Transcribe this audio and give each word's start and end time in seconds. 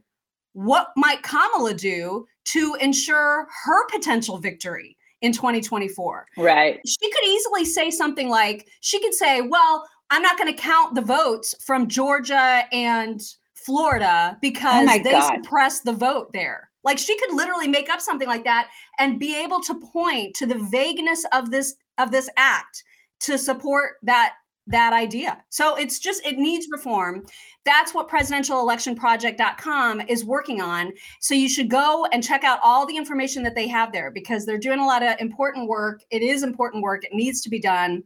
what 0.52 0.88
might 0.96 1.22
Kamala 1.22 1.74
do 1.74 2.26
to 2.46 2.76
ensure 2.80 3.46
her 3.64 3.86
potential 3.88 4.38
victory 4.38 4.96
in 5.20 5.32
2024? 5.32 6.26
Right. 6.38 6.80
She 6.86 7.10
could 7.10 7.24
easily 7.24 7.64
say 7.64 7.90
something 7.90 8.28
like, 8.28 8.68
she 8.80 9.00
could 9.00 9.14
say, 9.14 9.42
well, 9.42 9.86
I'm 10.10 10.22
not 10.22 10.38
going 10.38 10.52
to 10.52 10.60
count 10.60 10.94
the 10.94 11.02
votes 11.02 11.54
from 11.64 11.86
Georgia 11.86 12.64
and 12.72 13.20
Florida 13.54 14.38
because 14.40 14.88
Oh 14.88 14.98
they 15.02 15.12
God. 15.12 15.34
suppressed 15.34 15.84
the 15.84 15.92
vote 15.92 16.32
there. 16.32 16.70
Like 16.82 16.98
she 16.98 17.16
could 17.18 17.34
literally 17.34 17.68
make 17.68 17.90
up 17.90 18.00
something 18.00 18.26
like 18.26 18.44
that 18.44 18.68
and 18.98 19.20
be 19.20 19.36
able 19.36 19.60
to 19.60 19.74
point 19.74 20.34
to 20.36 20.46
the 20.46 20.58
vagueness 20.70 21.24
of 21.32 21.50
this 21.50 21.74
of 21.98 22.10
this 22.10 22.28
act 22.36 22.82
to 23.20 23.38
support 23.38 23.92
that 24.02 24.34
that 24.66 24.92
idea. 24.92 25.42
So 25.48 25.74
it's 25.76 25.98
just 25.98 26.24
it 26.24 26.38
needs 26.38 26.68
reform. 26.70 27.24
That's 27.64 27.92
what 27.92 28.08
presidentialelectionproject.com 28.08 30.02
is 30.02 30.24
working 30.24 30.60
on. 30.60 30.92
So 31.20 31.34
you 31.34 31.48
should 31.48 31.68
go 31.68 32.06
and 32.12 32.22
check 32.22 32.44
out 32.44 32.60
all 32.62 32.86
the 32.86 32.96
information 32.96 33.42
that 33.42 33.56
they 33.56 33.66
have 33.68 33.90
there 33.92 34.10
because 34.12 34.46
they're 34.46 34.58
doing 34.58 34.78
a 34.78 34.86
lot 34.86 35.02
of 35.02 35.18
important 35.20 35.68
work. 35.68 36.02
It 36.10 36.22
is 36.22 36.42
important 36.44 36.82
work. 36.84 37.04
It 37.04 37.12
needs 37.12 37.40
to 37.42 37.50
be 37.50 37.58
done. 37.58 38.04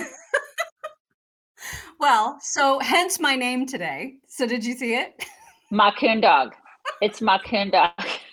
cute. 0.00 0.06
well, 2.00 2.38
so 2.40 2.78
hence 2.78 3.18
my 3.18 3.34
name 3.34 3.66
today. 3.66 4.14
So 4.28 4.46
did 4.46 4.64
you 4.64 4.76
see 4.76 4.94
it? 4.94 5.24
Macoon 5.72 6.20
dog. 6.22 6.54
It's 7.02 7.20
Macoon 7.20 7.72
dog. 7.72 7.92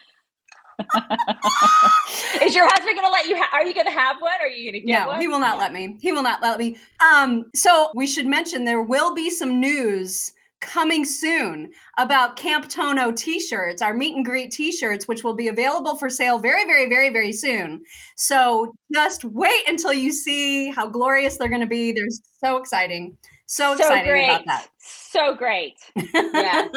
Is 2.42 2.56
your 2.56 2.68
husband 2.68 2.96
gonna 2.96 3.10
let 3.10 3.28
you? 3.28 3.36
Ha- 3.38 3.50
are 3.54 3.66
you 3.66 3.74
gonna 3.74 3.92
have 3.92 4.18
one? 4.22 4.34
Are 4.42 4.48
you 4.48 4.72
gonna 4.72 4.84
get 4.84 5.00
no, 5.02 5.08
one? 5.08 5.22
he 5.22 5.28
will 5.28 5.40
not 5.40 5.58
let 5.58 5.74
me. 5.74 5.98
He 6.02 6.12
will 6.12 6.24
not 6.24 6.42
let 6.42 6.60
me. 6.60 6.78
Um, 7.14 7.46
so 7.56 7.92
we 7.96 8.08
should 8.08 8.26
mention 8.28 8.66
there 8.66 8.82
will 8.82 9.14
be 9.14 9.30
some 9.30 9.60
news 9.60 10.32
coming 10.62 11.06
soon 11.06 11.72
about 11.98 12.36
Camp 12.38 12.68
Tono 12.68 13.12
t-shirts, 13.12 13.82
our 13.82 13.94
meet 13.94 14.16
and 14.16 14.26
greet 14.26 14.52
t-shirts, 14.52 15.08
which 15.08 15.24
will 15.24 15.36
be 15.36 15.48
available 15.50 15.96
for 15.96 16.10
sale 16.10 16.40
very, 16.40 16.66
very, 16.66 16.90
very, 16.90 17.10
very 17.10 17.32
soon. 17.32 17.84
So 18.16 18.74
just 18.92 19.24
wait 19.26 19.68
until 19.68 19.94
you 19.94 20.12
see 20.12 20.72
how 20.72 20.88
glorious 20.88 21.38
they're 21.38 21.50
going 21.50 21.62
to 21.62 21.68
be. 21.68 21.92
They're 21.92 22.08
so 22.44 22.58
exciting. 22.58 23.16
So, 23.46 23.76
So 23.76 23.84
excited 23.84 24.10
great. 24.10 24.26
about 24.26 24.46
that. 24.48 24.68
So 24.80 25.36
great. 25.36 25.76
Yeah. 26.14 26.68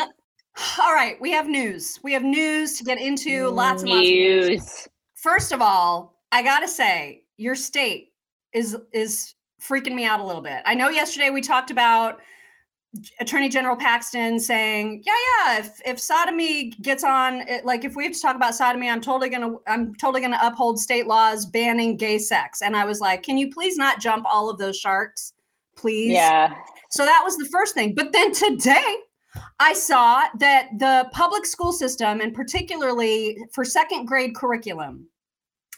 All 0.80 0.92
right, 0.92 1.20
we 1.20 1.30
have 1.32 1.48
news. 1.48 2.00
We 2.02 2.12
have 2.12 2.22
news 2.22 2.78
to 2.78 2.84
get 2.84 3.00
into. 3.00 3.48
Lots 3.48 3.82
and 3.82 3.90
lots 3.90 4.02
of 4.02 4.04
news. 4.04 4.48
news. 4.48 4.88
First 5.14 5.52
of 5.52 5.62
all, 5.62 6.20
I 6.32 6.42
gotta 6.42 6.68
say, 6.68 7.24
your 7.36 7.54
state 7.54 8.12
is 8.52 8.76
is 8.92 9.34
freaking 9.60 9.94
me 9.94 10.04
out 10.04 10.20
a 10.20 10.24
little 10.24 10.42
bit. 10.42 10.62
I 10.64 10.74
know 10.74 10.88
yesterday 10.88 11.30
we 11.30 11.40
talked 11.40 11.70
about 11.70 12.20
Attorney 13.20 13.48
General 13.48 13.76
Paxton 13.76 14.40
saying, 14.40 15.02
"Yeah, 15.04 15.12
yeah, 15.46 15.58
if 15.58 15.80
if 15.84 16.00
sodomy 16.00 16.70
gets 16.82 17.04
on, 17.04 17.42
it, 17.48 17.64
like 17.64 17.84
if 17.84 17.94
we 17.94 18.04
have 18.04 18.12
to 18.14 18.20
talk 18.20 18.34
about 18.34 18.54
sodomy, 18.54 18.88
I'm 18.88 19.00
totally 19.00 19.28
gonna 19.28 19.54
I'm 19.66 19.94
totally 19.96 20.20
gonna 20.20 20.38
uphold 20.40 20.80
state 20.80 21.06
laws 21.06 21.46
banning 21.46 21.96
gay 21.96 22.18
sex." 22.18 22.62
And 22.62 22.76
I 22.76 22.84
was 22.84 23.00
like, 23.00 23.22
"Can 23.22 23.36
you 23.38 23.50
please 23.50 23.76
not 23.76 24.00
jump 24.00 24.24
all 24.26 24.48
of 24.48 24.58
those 24.58 24.78
sharks, 24.78 25.34
please?" 25.76 26.12
Yeah. 26.12 26.54
So 26.90 27.04
that 27.04 27.20
was 27.22 27.36
the 27.36 27.48
first 27.52 27.74
thing. 27.74 27.94
But 27.94 28.12
then 28.12 28.32
today, 28.32 28.96
I 29.60 29.72
saw 29.72 30.24
that 30.38 30.68
the 30.78 31.08
public 31.12 31.46
school 31.46 31.72
system, 31.72 32.20
and 32.20 32.34
particularly 32.34 33.38
for 33.52 33.64
second 33.64 34.06
grade 34.06 34.34
curriculum, 34.34 35.08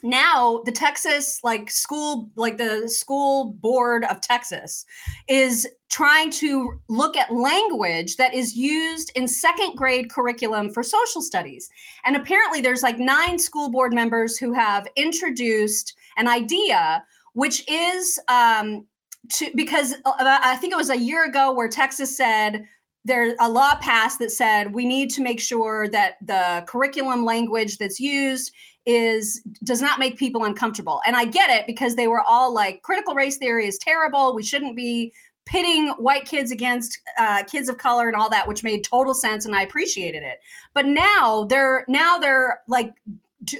now 0.03 0.61
the 0.65 0.71
Texas 0.71 1.39
like 1.43 1.69
school 1.69 2.29
like 2.35 2.57
the 2.57 2.87
school 2.89 3.53
board 3.61 4.03
of 4.05 4.19
Texas 4.21 4.85
is 5.27 5.67
trying 5.89 6.31
to 6.31 6.79
look 6.87 7.15
at 7.15 7.31
language 7.31 8.15
that 8.15 8.33
is 8.33 8.55
used 8.55 9.11
in 9.15 9.27
second 9.27 9.75
grade 9.75 10.09
curriculum 10.09 10.73
for 10.73 10.81
social 10.81 11.21
studies. 11.21 11.69
And 12.05 12.15
apparently 12.15 12.61
there's 12.61 12.81
like 12.81 12.97
nine 12.97 13.37
school 13.37 13.69
board 13.69 13.93
members 13.93 14.37
who 14.37 14.53
have 14.53 14.87
introduced 14.95 15.95
an 16.17 16.27
idea 16.27 17.03
which 17.33 17.63
is 17.69 18.19
um 18.27 18.85
to 19.29 19.51
because 19.55 19.93
uh, 20.05 20.13
I 20.19 20.55
think 20.57 20.73
it 20.73 20.77
was 20.77 20.89
a 20.89 20.97
year 20.97 21.25
ago 21.25 21.53
where 21.53 21.69
Texas 21.69 22.15
said 22.15 22.65
there 23.03 23.35
a 23.39 23.49
law 23.49 23.75
passed 23.75 24.19
that 24.19 24.31
said 24.31 24.73
we 24.73 24.85
need 24.85 25.09
to 25.11 25.21
make 25.21 25.39
sure 25.39 25.87
that 25.89 26.15
the 26.21 26.63
curriculum 26.67 27.25
language 27.25 27.77
that's 27.77 27.99
used 27.99 28.53
is 28.85 29.41
does 29.63 29.81
not 29.81 29.99
make 29.99 30.17
people 30.17 30.45
uncomfortable. 30.45 31.01
And 31.05 31.15
I 31.15 31.25
get 31.25 31.49
it 31.49 31.67
because 31.67 31.95
they 31.95 32.07
were 32.07 32.21
all 32.21 32.53
like 32.53 32.81
critical 32.81 33.13
race 33.13 33.37
theory 33.37 33.67
is 33.67 33.77
terrible. 33.77 34.35
We 34.35 34.43
shouldn't 34.43 34.75
be 34.75 35.13
pitting 35.45 35.89
white 35.97 36.25
kids 36.25 36.51
against 36.51 36.99
uh, 37.17 37.43
kids 37.43 37.69
of 37.69 37.77
color 37.77 38.07
and 38.07 38.15
all 38.15 38.29
that, 38.29 38.47
which 38.47 38.63
made 38.63 38.83
total 38.83 39.13
sense, 39.13 39.45
and 39.45 39.55
I 39.55 39.63
appreciated 39.63 40.23
it. 40.23 40.39
But 40.73 40.85
now 40.85 41.45
they're 41.45 41.85
now 41.87 42.17
they're 42.17 42.61
like 42.67 42.93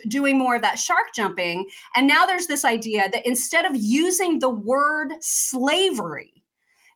doing 0.08 0.38
more 0.38 0.56
of 0.56 0.62
that 0.62 0.80
shark 0.80 1.08
jumping, 1.16 1.68
and 1.96 2.08
now 2.08 2.26
there's 2.26 2.48
this 2.48 2.66
idea 2.66 3.10
that 3.12 3.26
instead 3.26 3.66
of 3.66 3.76
using 3.76 4.40
the 4.40 4.50
word 4.50 5.14
slavery, 5.22 6.41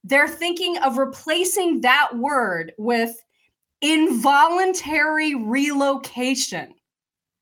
they're 0.06 0.28
thinking 0.28 0.78
of 0.78 0.98
replacing 0.98 1.82
that 1.82 2.16
word 2.16 2.74
with 2.78 3.16
involuntary 3.82 5.36
relocation. 5.36 6.74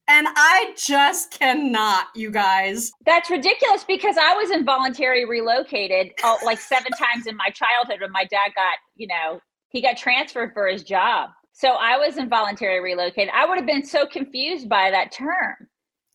And 0.08 0.28
I 0.30 0.74
just 0.78 1.32
cannot, 1.32 2.08
you 2.16 2.32
guys. 2.32 2.92
That's 3.06 3.30
ridiculous 3.30 3.84
because 3.84 4.18
I 4.18 4.34
was 4.34 4.50
involuntary 4.50 5.26
relocated 5.26 6.12
oh, 6.24 6.38
like 6.44 6.60
seven 6.60 6.92
times 6.94 7.28
in 7.28 7.38
my 7.38 7.50
childhood 7.50 8.02
when 8.02 8.12
my 8.12 8.26
dad 8.26 8.52
got, 8.56 8.78
you 8.96 9.08
know, 9.08 9.40
he 9.70 9.82
got 9.82 9.98
transferred 9.98 10.52
for 10.54 10.68
his 10.68 10.84
job. 10.84 11.30
So 11.54 11.70
I 11.70 11.98
was 11.98 12.18
involuntary 12.18 12.82
relocated. 12.82 13.30
I 13.34 13.46
would 13.46 13.58
have 13.58 13.68
been 13.68 13.86
so 13.86 14.06
confused 14.06 14.68
by 14.68 14.90
that 14.92 15.12
term 15.12 15.56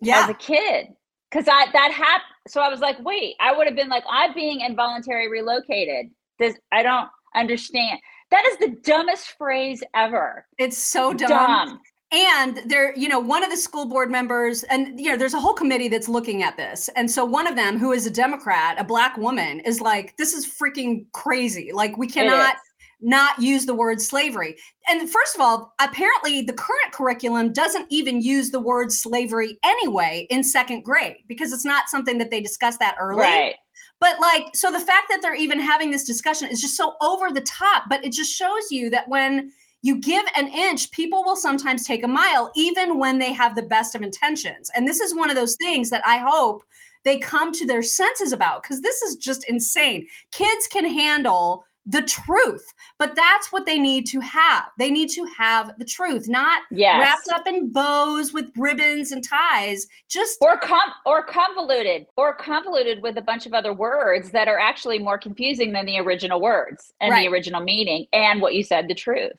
yeah. 0.01 0.25
as 0.25 0.31
a 0.31 0.35
kid 0.35 0.89
because 1.31 1.47
I 1.47 1.71
that 1.73 1.93
happened. 1.93 2.35
So 2.49 2.61
I 2.61 2.69
was 2.69 2.81
like, 2.81 2.99
wait, 3.05 3.37
I 3.41 3.57
would 3.57 3.67
have 3.67 3.77
been 3.77 3.89
like, 3.89 4.05
I'm 4.09 4.35
being 4.35 4.61
involuntary 4.61 5.31
relocated. 5.31 6.11
This 6.39 6.57
I 6.73 6.83
don't 6.83 7.09
understand. 7.35 7.99
That 8.31 8.45
is 8.47 8.59
the 8.59 8.77
dumbest 8.83 9.37
phrase 9.39 9.83
ever. 9.95 10.47
It's 10.59 10.79
so 10.79 11.13
dumb. 11.13 11.29
dumb. 11.29 11.81
And 12.11 12.63
there, 12.67 12.97
you 12.97 13.07
know, 13.09 13.21
one 13.21 13.45
of 13.45 13.51
the 13.51 13.57
school 13.57 13.85
board 13.85 14.11
members, 14.11 14.63
and 14.65 14.99
you 14.99 15.11
know, 15.11 15.17
there's 15.17 15.35
a 15.35 15.41
whole 15.41 15.53
committee 15.53 15.89
that's 15.89 16.09
looking 16.09 16.43
at 16.43 16.57
this. 16.57 16.89
And 16.97 17.11
so 17.11 17.25
one 17.25 17.47
of 17.47 17.55
them, 17.55 17.79
who 17.79 17.93
is 17.93 18.07
a 18.07 18.11
Democrat, 18.11 18.81
a 18.81 18.85
black 18.85 19.19
woman, 19.19 19.61
is 19.61 19.83
like, 19.83 20.17
this 20.17 20.33
is 20.33 20.47
freaking 20.47 21.05
crazy. 21.13 21.71
Like, 21.73 21.99
we 21.99 22.07
cannot 22.07 22.57
not 23.01 23.39
use 23.39 23.67
the 23.67 23.75
word 23.75 24.01
slavery. 24.01 24.57
And 24.89 25.09
first 25.09 25.35
of 25.35 25.41
all, 25.41 25.73
apparently 25.81 26.43
the 26.43 26.53
current 26.53 26.93
curriculum 26.93 27.53
doesn't 27.53 27.87
even 27.91 28.21
use 28.21 28.51
the 28.51 28.61
word 28.61 28.91
slavery 28.91 29.59
anyway 29.65 30.27
in 30.31 30.43
second 30.43 30.83
grade 30.83 31.19
because 31.29 31.53
it's 31.53 31.65
not 31.65 31.89
something 31.89 32.19
that 32.19 32.31
they 32.31 32.41
discuss 32.41 32.77
that 32.79 32.97
early. 32.99 33.21
Right. 33.21 33.55
But 34.01 34.21
like, 34.21 34.55
so 34.55 34.71
the 34.71 34.79
fact 34.79 35.07
that 35.11 35.21
they're 35.23 35.35
even 35.35 35.59
having 35.59 35.91
this 35.91 36.05
discussion 36.05 36.49
is 36.49 36.61
just 36.61 36.77
so 36.77 36.95
over 37.01 37.31
the 37.31 37.41
top, 37.41 37.85
but 37.89 38.05
it 38.05 38.13
just 38.13 38.35
shows 38.35 38.71
you 38.71 38.91
that 38.91 39.09
when 39.09 39.51
you 39.83 40.01
give 40.01 40.25
an 40.37 40.49
inch, 40.49 40.91
people 40.91 41.25
will 41.25 41.37
sometimes 41.37 41.87
take 41.87 42.03
a 42.05 42.09
mile, 42.09 42.51
even 42.57 42.99
when 42.99 43.19
they 43.19 43.33
have 43.33 43.55
the 43.55 43.63
best 43.63 43.95
of 43.95 44.03
intentions. 44.03 44.71
And 44.75 44.87
this 44.87 45.01
is 45.01 45.15
one 45.15 45.31
of 45.31 45.37
those 45.37 45.57
things 45.57 45.91
that 45.91 46.07
I 46.07 46.19
hope 46.19 46.65
they 47.05 47.19
come 47.19 47.53
to 47.53 47.67
their 47.67 47.83
senses 47.83 48.33
about 48.33 48.63
because 48.63 48.81
this 48.81 49.03
is 49.03 49.17
just 49.17 49.49
insane. 49.49 50.07
Kids 50.33 50.67
can 50.67 50.85
handle 50.85 51.65
the 51.89 52.03
truth. 52.03 52.73
But 52.99 53.17
that's 53.17 53.51
what 53.51 53.65
they 53.67 53.79
need 53.79 54.07
to 54.09 54.21
have. 54.21 54.65
They 54.79 54.91
need 54.91 55.09
to 55.11 55.25
have 55.25 55.73
the 55.79 55.85
truth, 55.85 56.29
not 56.29 56.63
yes. 56.71 57.01
wrapped 57.01 57.41
up 57.41 57.47
in 57.49 57.73
bows 57.73 58.33
with 58.33 58.51
ribbons 58.57 59.11
and 59.11 59.25
ties. 59.25 59.87
Just 60.09 60.39
or 60.41 60.59
com- 60.59 60.93
or 61.07 61.25
convoluted, 61.25 62.07
or 62.17 62.35
convoluted 62.35 63.03
with 63.03 63.17
a 63.17 63.23
bunch 63.23 63.47
of 63.47 63.55
other 63.55 63.73
words 63.73 64.31
that 64.31 64.49
are 64.49 64.59
actually 64.59 64.99
more 64.99 65.19
confusing 65.19 65.73
than 65.73 65.87
the 65.87 65.99
original 65.99 66.41
words 66.41 66.93
and 67.01 67.11
right. 67.11 67.23
the 67.23 67.33
original 67.33 67.63
meaning 67.63 68.07
and 68.13 68.43
what 68.43 68.55
you 68.55 68.63
said, 68.63 68.87
the 68.87 68.95
truth. 68.95 69.33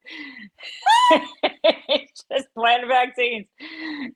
he's 1.86 2.24
just 2.30 2.48
planting 2.54 2.88
vaccines. 2.88 3.46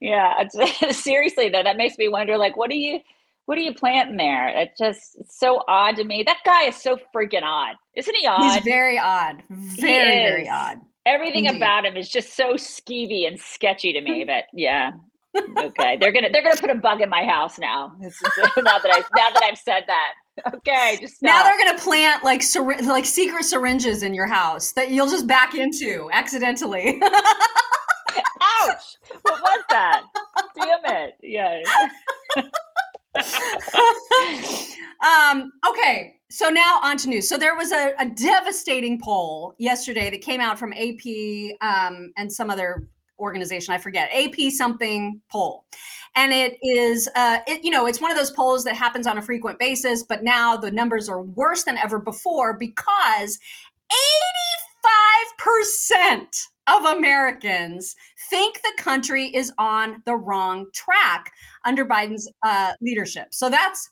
Yeah, 0.00 0.48
seriously 0.90 1.48
though, 1.48 1.62
that 1.62 1.76
makes 1.76 1.96
me 1.96 2.08
wonder. 2.08 2.36
Like, 2.36 2.56
what 2.56 2.68
do 2.68 2.76
you? 2.76 3.00
what 3.46 3.56
are 3.56 3.62
you 3.62 3.72
planting 3.72 4.18
there? 4.18 4.48
It 4.48 4.72
just 4.76 5.16
it's 5.18 5.38
so 5.38 5.62
odd 5.68 5.96
to 5.96 6.04
me. 6.04 6.22
That 6.22 6.40
guy 6.44 6.64
is 6.64 6.76
so 6.76 6.98
freaking 7.14 7.44
odd, 7.44 7.76
isn't 7.94 8.14
he? 8.14 8.26
Odd. 8.26 8.42
He's 8.42 8.62
very 8.62 8.98
odd. 8.98 9.42
Very 9.48 10.22
very 10.22 10.48
odd. 10.50 10.80
Everything 11.08 11.46
Indeed. 11.46 11.56
about 11.58 11.86
him 11.86 11.96
is 11.96 12.08
just 12.10 12.36
so 12.36 12.54
skeevy 12.54 13.26
and 13.26 13.40
sketchy 13.40 13.92
to 13.94 14.00
me. 14.02 14.24
But 14.28 14.44
yeah, 14.52 14.90
okay, 15.58 15.96
they're 15.98 16.12
gonna 16.12 16.28
they're 16.30 16.42
gonna 16.42 16.60
put 16.60 16.68
a 16.70 16.74
bug 16.74 17.00
in 17.00 17.08
my 17.08 17.24
house 17.24 17.58
now. 17.58 17.92
now 18.00 18.08
that 18.78 18.90
I 18.92 18.98
now 19.16 19.30
that 19.30 19.42
I've 19.42 19.58
said 19.58 19.84
that. 19.86 20.12
Okay, 20.54 20.98
just 21.00 21.16
stop. 21.16 21.28
now 21.30 21.42
they're 21.44 21.58
gonna 21.58 21.78
plant 21.78 22.22
like 22.24 22.42
syr- 22.42 22.82
like 22.82 23.06
secret 23.06 23.44
syringes 23.44 24.02
in 24.02 24.12
your 24.12 24.26
house 24.26 24.72
that 24.72 24.90
you'll 24.90 25.08
just 25.08 25.26
back 25.26 25.54
into 25.54 26.10
accidentally. 26.12 27.00
Ouch! 27.02 28.96
What 29.22 29.40
was 29.40 29.64
that? 29.70 30.02
Damn 30.54 30.94
it! 30.94 31.14
Yeah. 31.22 31.62
Um, 35.00 35.52
okay, 35.68 36.16
so 36.30 36.48
now 36.50 36.78
on 36.82 36.96
to 36.98 37.08
news. 37.08 37.28
So 37.28 37.38
there 37.38 37.56
was 37.56 37.72
a, 37.72 37.94
a, 37.98 38.06
devastating 38.06 39.00
poll 39.00 39.54
yesterday 39.58 40.10
that 40.10 40.20
came 40.20 40.40
out 40.40 40.58
from 40.58 40.72
AP 40.74 41.56
um, 41.60 42.12
and 42.16 42.30
some 42.30 42.50
other 42.50 42.86
organization, 43.18 43.74
I 43.74 43.78
forget, 43.78 44.10
AP 44.12 44.52
something 44.52 45.20
poll. 45.30 45.64
And 46.16 46.32
it 46.32 46.58
is, 46.62 47.08
uh, 47.16 47.38
it, 47.46 47.64
you 47.64 47.70
know, 47.70 47.86
it's 47.86 48.00
one 48.00 48.10
of 48.10 48.16
those 48.16 48.30
polls 48.30 48.64
that 48.64 48.74
happens 48.74 49.06
on 49.06 49.18
a 49.18 49.22
frequent 49.22 49.58
basis, 49.58 50.02
but 50.02 50.22
now 50.22 50.56
the 50.56 50.70
numbers 50.70 51.08
are 51.08 51.22
worse 51.22 51.64
than 51.64 51.78
ever 51.78 51.98
before 51.98 52.54
because 52.58 53.38
85% 55.90 56.46
of 56.66 56.84
Americans 56.96 57.96
think 58.28 58.60
the 58.60 58.82
country 58.82 59.26
is 59.34 59.52
on 59.58 60.02
the 60.04 60.14
wrong 60.14 60.66
track 60.74 61.32
under 61.68 61.84
Biden's 61.84 62.30
uh, 62.42 62.72
leadership. 62.80 63.28
So 63.30 63.50
that's 63.50 63.90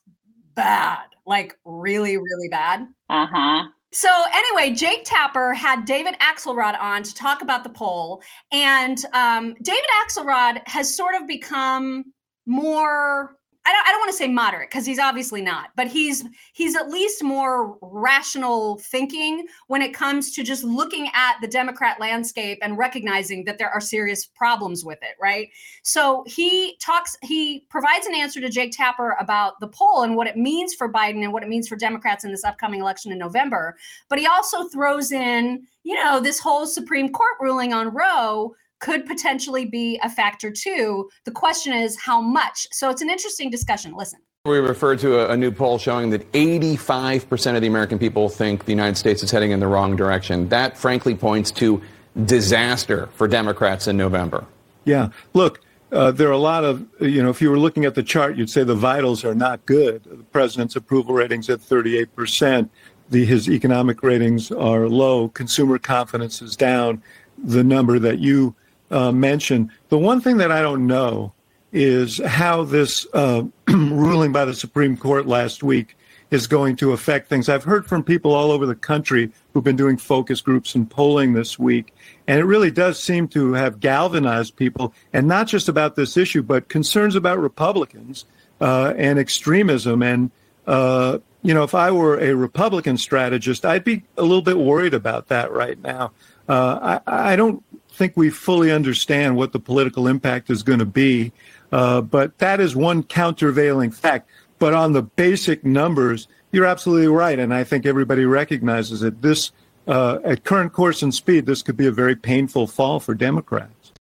bad, 0.55 1.05
like 1.27 1.57
really, 1.65 2.17
really 2.17 2.49
bad. 2.51 2.87
Uh 3.11 3.27
huh. 3.31 3.69
So 3.93 4.09
anyway, 4.35 4.75
Jake 4.75 5.05
Tapper 5.05 5.55
had 5.55 5.85
David 5.85 6.17
Axelrod 6.19 6.79
on 6.81 7.03
to 7.03 7.15
talk 7.15 7.43
about 7.43 7.63
the 7.63 7.71
poll, 7.71 8.23
and 8.51 8.99
um, 9.13 9.55
David 9.63 9.85
Axelrod 10.03 10.67
has 10.67 10.97
sort 10.97 11.15
of 11.15 11.27
become 11.27 12.05
more 12.47 13.37
I 13.67 13.73
don't, 13.73 13.89
I 13.89 13.91
don't 13.91 14.01
want 14.01 14.11
to 14.13 14.17
say 14.17 14.29
moderate 14.29 14.71
because 14.71 14.87
he's 14.87 15.01
obviously 15.01 15.43
not, 15.43 15.71
but 15.75 15.89
he's 15.89 16.25
he's 16.53 16.77
at 16.77 16.89
least 16.89 17.23
more 17.25 17.77
rational 17.83 18.79
thinking 18.79 19.47
when 19.67 19.83
it 19.83 19.93
comes 19.93 20.33
to 20.35 20.45
just 20.45 20.63
looking 20.63 21.11
at 21.15 21.37
the 21.41 21.49
Democrat 21.49 21.99
landscape 21.99 22.59
and 22.63 22.79
recognizing 22.79 23.45
that 23.45 23.59
there 23.59 23.71
are 23.71 23.81
serious 23.81 24.25
problems 24.25 24.85
with 24.85 24.99
it, 25.03 25.17
right? 25.21 25.49
So 25.83 26.23
he 26.29 26.77
talks, 26.81 27.17
he 27.23 27.67
provides 27.69 28.07
an 28.07 28.15
answer 28.15 28.41
to 28.41 28.49
Jake 28.49 28.73
Tapper 28.73 29.17
about 29.19 29.59
the 29.59 29.69
poll 29.69 30.03
and 30.03 30.15
what 30.15 30.29
it 30.29 30.37
means 30.37 30.73
for 30.73 30.93
Biden 30.93 31.25
and 31.25 31.33
what 31.33 31.43
it 31.43 31.49
means 31.49 31.67
for 31.67 31.75
Democrats 31.77 32.25
in 32.25 32.31
this 32.31 32.45
upcoming 32.45 32.81
election 32.81 33.11
in 33.11 33.19
November. 33.19 33.77
But 34.09 34.21
he 34.21 34.27
also 34.27 34.69
throws 34.69 35.11
in, 35.11 35.67
you 35.83 35.95
know, 35.95 36.21
this 36.21 36.39
whole 36.39 36.67
Supreme 36.67 37.11
Court 37.11 37.35
ruling 37.41 37.73
on 37.73 37.93
Roe 37.93 38.55
could 38.81 39.07
potentially 39.07 39.65
be 39.65 39.99
a 40.03 40.11
factor 40.11 40.51
too. 40.51 41.09
The 41.25 41.31
question 41.31 41.73
is 41.73 41.99
how 41.99 42.21
much. 42.21 42.67
So 42.73 42.91
it's 42.91 43.03
an 43.03 43.11
interesting 43.11 43.51
discussion. 43.51 43.95
Listen. 43.97 44.21
We 44.45 44.59
referred 44.59 45.01
to 45.01 45.19
a, 45.19 45.33
a, 45.33 45.37
new 45.37 45.51
poll 45.51 45.77
showing 45.77 46.11
that 46.11 46.31
85% 46.33 47.57
of 47.57 47.63
the 47.63 47.67
American 47.67 47.99
people 47.99 48.29
think 48.29 48.65
the 48.65 48.71
United 48.71 48.97
States 48.97 49.25
is 49.25 49.31
heading 49.31 49.51
in 49.51 49.59
the 49.59 49.67
wrong 49.67 49.97
direction. 49.97 50.49
That, 50.51 50.79
frankly, 50.79 51.17
points 51.17 51.51
to 51.53 51.83
disaster 52.27 53.09
for 53.15 53.27
Democrats 53.27 53.89
in 53.89 53.97
November. 53.97 54.45
Yeah. 54.85 55.09
Look, 55.35 55.61
uh, 55.91 56.13
there 56.13 56.29
are 56.29 56.33
a 56.33 56.39
lot 56.39 56.65
of, 56.65 56.87
you 57.01 57.23
know, 57.23 57.31
if 57.31 57.43
you 57.43 57.51
were 57.51 57.59
looking 57.59 57.85
at 57.85 57.97
the 57.97 58.03
chart, 58.03 58.37
you'd 58.37 58.51
say 58.51 58.63
the 58.63 58.75
vitals 58.75 59.25
are 59.25 59.35
not 59.35 59.67
good. 59.67 60.05
The 60.05 60.25
president's 60.25 60.77
approval 60.77 61.15
ratings 61.15 61.51
at 61.51 61.61
38%. 61.61 62.69
The, 63.11 63.25
his 63.25 63.49
economic 63.49 64.03
ratings 64.03 64.53
are 64.53 64.89
low. 64.89 65.29
Consumer 65.29 65.79
confidence 65.79 66.41
is 66.41 66.57
down. 66.57 67.03
The 67.43 67.65
number 67.65 67.99
that 67.99 68.19
you 68.19 68.55
uh, 68.91 69.13
mentioned. 69.13 69.71
The 69.89 69.99
one 69.99 70.21
thing 70.21 70.39
that 70.39 70.53
I 70.53 70.63
don't 70.63 70.87
know 70.87 71.33
is 71.73 72.19
how 72.25 72.65
this 72.65 73.07
uh, 73.13 73.43
ruling 73.69 74.33
by 74.33 74.45
the 74.45 74.55
Supreme 74.55 74.97
Court 74.97 75.27
last 75.27 75.63
week 75.63 75.97
is 76.31 76.47
going 76.47 76.77
to 76.77 76.93
affect 76.93 77.29
things. 77.29 77.49
I've 77.49 77.65
heard 77.65 77.87
from 77.87 78.03
people 78.03 78.33
all 78.33 78.51
over 78.51 78.67
the 78.67 78.75
country 78.75 79.31
who've 79.53 79.63
been 79.63 79.77
doing 79.77 79.97
focus 79.97 80.41
groups 80.41 80.75
and 80.75 80.91
polling 80.91 81.35
this 81.35 81.59
week, 81.59 81.95
and 82.27 82.41
it 82.41 82.45
really 82.45 82.71
does 82.71 83.01
seem 83.01 83.29
to 83.29 83.53
have 83.53 83.79
galvanized 83.79 84.57
people, 84.57 84.93
and 85.13 85.29
not 85.29 85.47
just 85.47 85.69
about 85.69 85.95
this 85.95 86.17
issue, 86.17 86.43
but 86.43 86.69
concerns 86.69 87.15
about 87.15 87.39
Republicans 87.39 88.25
uh, 88.61 88.93
and 88.97 89.19
extremism. 89.19 90.03
And, 90.03 90.31
uh, 90.67 91.19
you 91.43 91.55
know, 91.55 91.63
if 91.63 91.75
I 91.75 91.93
were 91.93 92.19
a 92.19 92.35
Republican 92.35 92.99
strategist, 92.99 93.65
I'd 93.65 93.85
be 93.85 94.03
a 94.17 94.23
little 94.23 94.43
bit 94.43 94.59
worried 94.59 94.95
about 94.95 95.29
that 95.29 95.53
right 95.53 95.81
now. 95.81 96.13
Uh, 96.49 97.01
I, 97.07 97.33
I, 97.33 97.37
don't 97.37 97.63
think 97.97 98.17
we 98.17 98.31
fully 98.31 98.71
understand 98.71 99.37
what 99.37 99.53
the 99.53 99.59
political 99.59 100.07
impact 100.07 100.51
is 100.51 100.63
going 100.63 100.79
to 100.79 100.85
be, 100.85 101.33
uh, 101.73 102.01
but 102.03 102.39
that 102.39 102.61
is 102.61 102.77
one 102.77 103.03
countervailing 103.03 103.91
fact. 103.91 104.29
But 104.59 104.75
on 104.75 104.93
the 104.93 105.03
basic 105.03 105.65
numbers, 105.65 106.29
you're 106.53 106.67
absolutely 106.67 107.09
right, 107.09 107.39
and 107.39 107.53
I 107.53 107.65
think 107.65 107.87
everybody 107.87 108.25
recognizes 108.25 109.01
that 109.01 109.21
This 109.23 109.53
uh, 109.87 110.19
at 110.25 110.45
current 110.45 110.73
course 110.73 111.03
and 111.03 111.15
speed, 111.15 111.47
this 111.47 111.63
could 111.63 111.77
be 111.77 111.87
a 111.87 111.93
very 111.93 112.17
painful 112.17 112.67
fall 112.67 112.99
for 113.01 113.15
Democrats. 113.15 113.93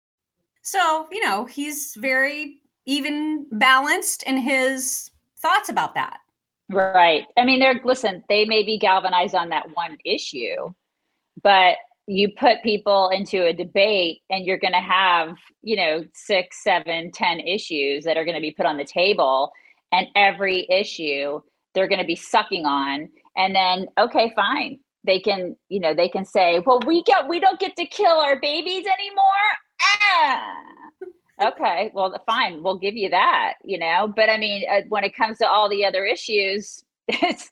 So, 0.61 1.07
you 1.11 1.23
know, 1.23 1.45
he's 1.45 1.93
very 1.95 2.59
even 2.85 3.45
balanced 3.51 4.23
in 4.23 4.37
his 4.37 5.11
thoughts 5.37 5.69
about 5.69 5.93
that. 5.95 6.19
Right. 6.69 7.25
I 7.37 7.45
mean, 7.45 7.59
they're, 7.59 7.79
listen, 7.83 8.23
they 8.29 8.45
may 8.45 8.63
be 8.63 8.79
galvanized 8.79 9.35
on 9.35 9.49
that 9.49 9.75
one 9.75 9.97
issue, 10.03 10.73
but 11.43 11.77
you 12.07 12.29
put 12.37 12.61
people 12.63 13.09
into 13.09 13.45
a 13.45 13.53
debate 13.53 14.21
and 14.29 14.45
you're 14.45 14.59
going 14.59 14.73
to 14.73 14.79
have, 14.79 15.35
you 15.63 15.75
know, 15.75 16.05
six, 16.13 16.63
seven, 16.63 17.11
ten 17.11 17.39
issues 17.39 18.03
that 18.03 18.17
are 18.17 18.25
going 18.25 18.35
to 18.35 18.41
be 18.41 18.51
put 18.51 18.65
on 18.65 18.77
the 18.77 18.85
table. 18.85 19.51
And 19.91 20.07
every 20.15 20.67
issue 20.69 21.41
they're 21.73 21.87
going 21.87 21.99
to 21.99 22.05
be 22.05 22.15
sucking 22.15 22.65
on. 22.65 23.09
And 23.35 23.55
then, 23.55 23.87
okay, 23.97 24.31
fine 24.35 24.79
they 25.05 25.19
can 25.19 25.55
you 25.69 25.79
know 25.79 25.93
they 25.93 26.09
can 26.09 26.25
say 26.25 26.59
well 26.65 26.79
we 26.85 27.03
get 27.03 27.27
we 27.27 27.39
don't 27.39 27.59
get 27.59 27.75
to 27.75 27.85
kill 27.85 28.17
our 28.17 28.39
babies 28.39 28.85
anymore 28.99 29.49
ah 30.11 30.53
okay 31.43 31.91
well 31.93 32.15
fine 32.25 32.63
we'll 32.63 32.77
give 32.77 32.95
you 32.95 33.09
that 33.09 33.53
you 33.63 33.77
know 33.77 34.11
but 34.15 34.29
i 34.29 34.37
mean 34.37 34.63
uh, 34.69 34.81
when 34.89 35.03
it 35.03 35.15
comes 35.15 35.37
to 35.37 35.47
all 35.47 35.69
the 35.69 35.85
other 35.85 36.05
issues 36.05 36.83
it's 37.07 37.51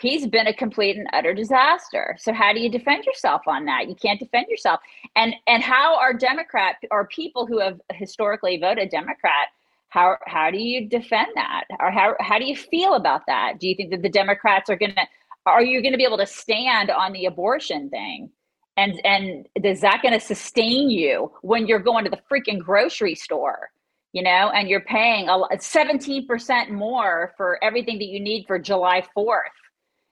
he's 0.00 0.26
been 0.26 0.46
a 0.46 0.54
complete 0.54 0.96
and 0.96 1.08
utter 1.12 1.34
disaster 1.34 2.16
so 2.18 2.32
how 2.32 2.52
do 2.52 2.60
you 2.60 2.70
defend 2.70 3.04
yourself 3.04 3.42
on 3.46 3.64
that 3.64 3.88
you 3.88 3.94
can't 3.94 4.20
defend 4.20 4.46
yourself 4.48 4.80
and 5.16 5.34
and 5.46 5.62
how 5.62 5.98
are 5.98 6.12
democrat 6.12 6.76
or 6.90 7.06
people 7.08 7.46
who 7.46 7.58
have 7.58 7.80
historically 7.92 8.58
voted 8.58 8.88
democrat 8.90 9.48
how 9.88 10.16
how 10.26 10.50
do 10.50 10.58
you 10.58 10.88
defend 10.88 11.28
that 11.34 11.64
or 11.80 11.90
how 11.90 12.14
how 12.20 12.38
do 12.38 12.44
you 12.44 12.56
feel 12.56 12.94
about 12.94 13.22
that 13.26 13.58
do 13.58 13.68
you 13.68 13.74
think 13.74 13.90
that 13.90 14.02
the 14.02 14.08
democrats 14.08 14.68
are 14.70 14.76
going 14.76 14.94
to 14.94 15.06
are 15.48 15.62
you 15.62 15.80
going 15.82 15.92
to 15.92 15.98
be 15.98 16.04
able 16.04 16.18
to 16.18 16.26
stand 16.26 16.90
on 16.90 17.12
the 17.12 17.26
abortion 17.26 17.88
thing? 17.90 18.30
And 18.76 19.00
and 19.04 19.48
is 19.64 19.80
that 19.80 20.02
going 20.02 20.14
to 20.14 20.20
sustain 20.20 20.88
you 20.88 21.32
when 21.42 21.66
you're 21.66 21.80
going 21.80 22.04
to 22.04 22.10
the 22.10 22.20
freaking 22.30 22.60
grocery 22.60 23.14
store? 23.14 23.70
You 24.12 24.22
know, 24.22 24.50
and 24.54 24.68
you're 24.68 24.80
paying 24.80 25.28
a 25.28 25.36
17% 25.36 26.70
more 26.70 27.34
for 27.36 27.62
everything 27.62 27.98
that 27.98 28.06
you 28.06 28.20
need 28.20 28.46
for 28.46 28.58
July 28.58 29.02
4th. 29.16 29.42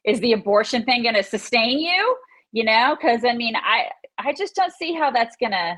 Is 0.07 0.21
the 0.21 0.33
abortion 0.33 0.85
thing 0.85 1.03
going 1.03 1.15
to 1.15 1.23
sustain 1.23 1.79
you? 1.79 2.17
You 2.53 2.65
know, 2.65 2.97
because 2.99 3.25
I 3.25 3.35
mean, 3.35 3.55
I 3.57 3.89
I 4.19 4.33
just 4.33 4.55
don't 4.55 4.73
see 4.73 4.95
how 4.95 5.11
that's 5.11 5.37
gonna. 5.41 5.77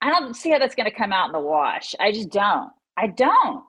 I 0.00 0.10
don't 0.10 0.34
see 0.36 0.50
how 0.50 0.58
that's 0.60 0.76
going 0.76 0.88
to 0.88 0.96
come 0.96 1.12
out 1.12 1.26
in 1.26 1.32
the 1.32 1.40
wash. 1.40 1.94
I 1.98 2.12
just 2.12 2.28
don't. 2.28 2.70
I 2.96 3.08
don't. 3.08 3.64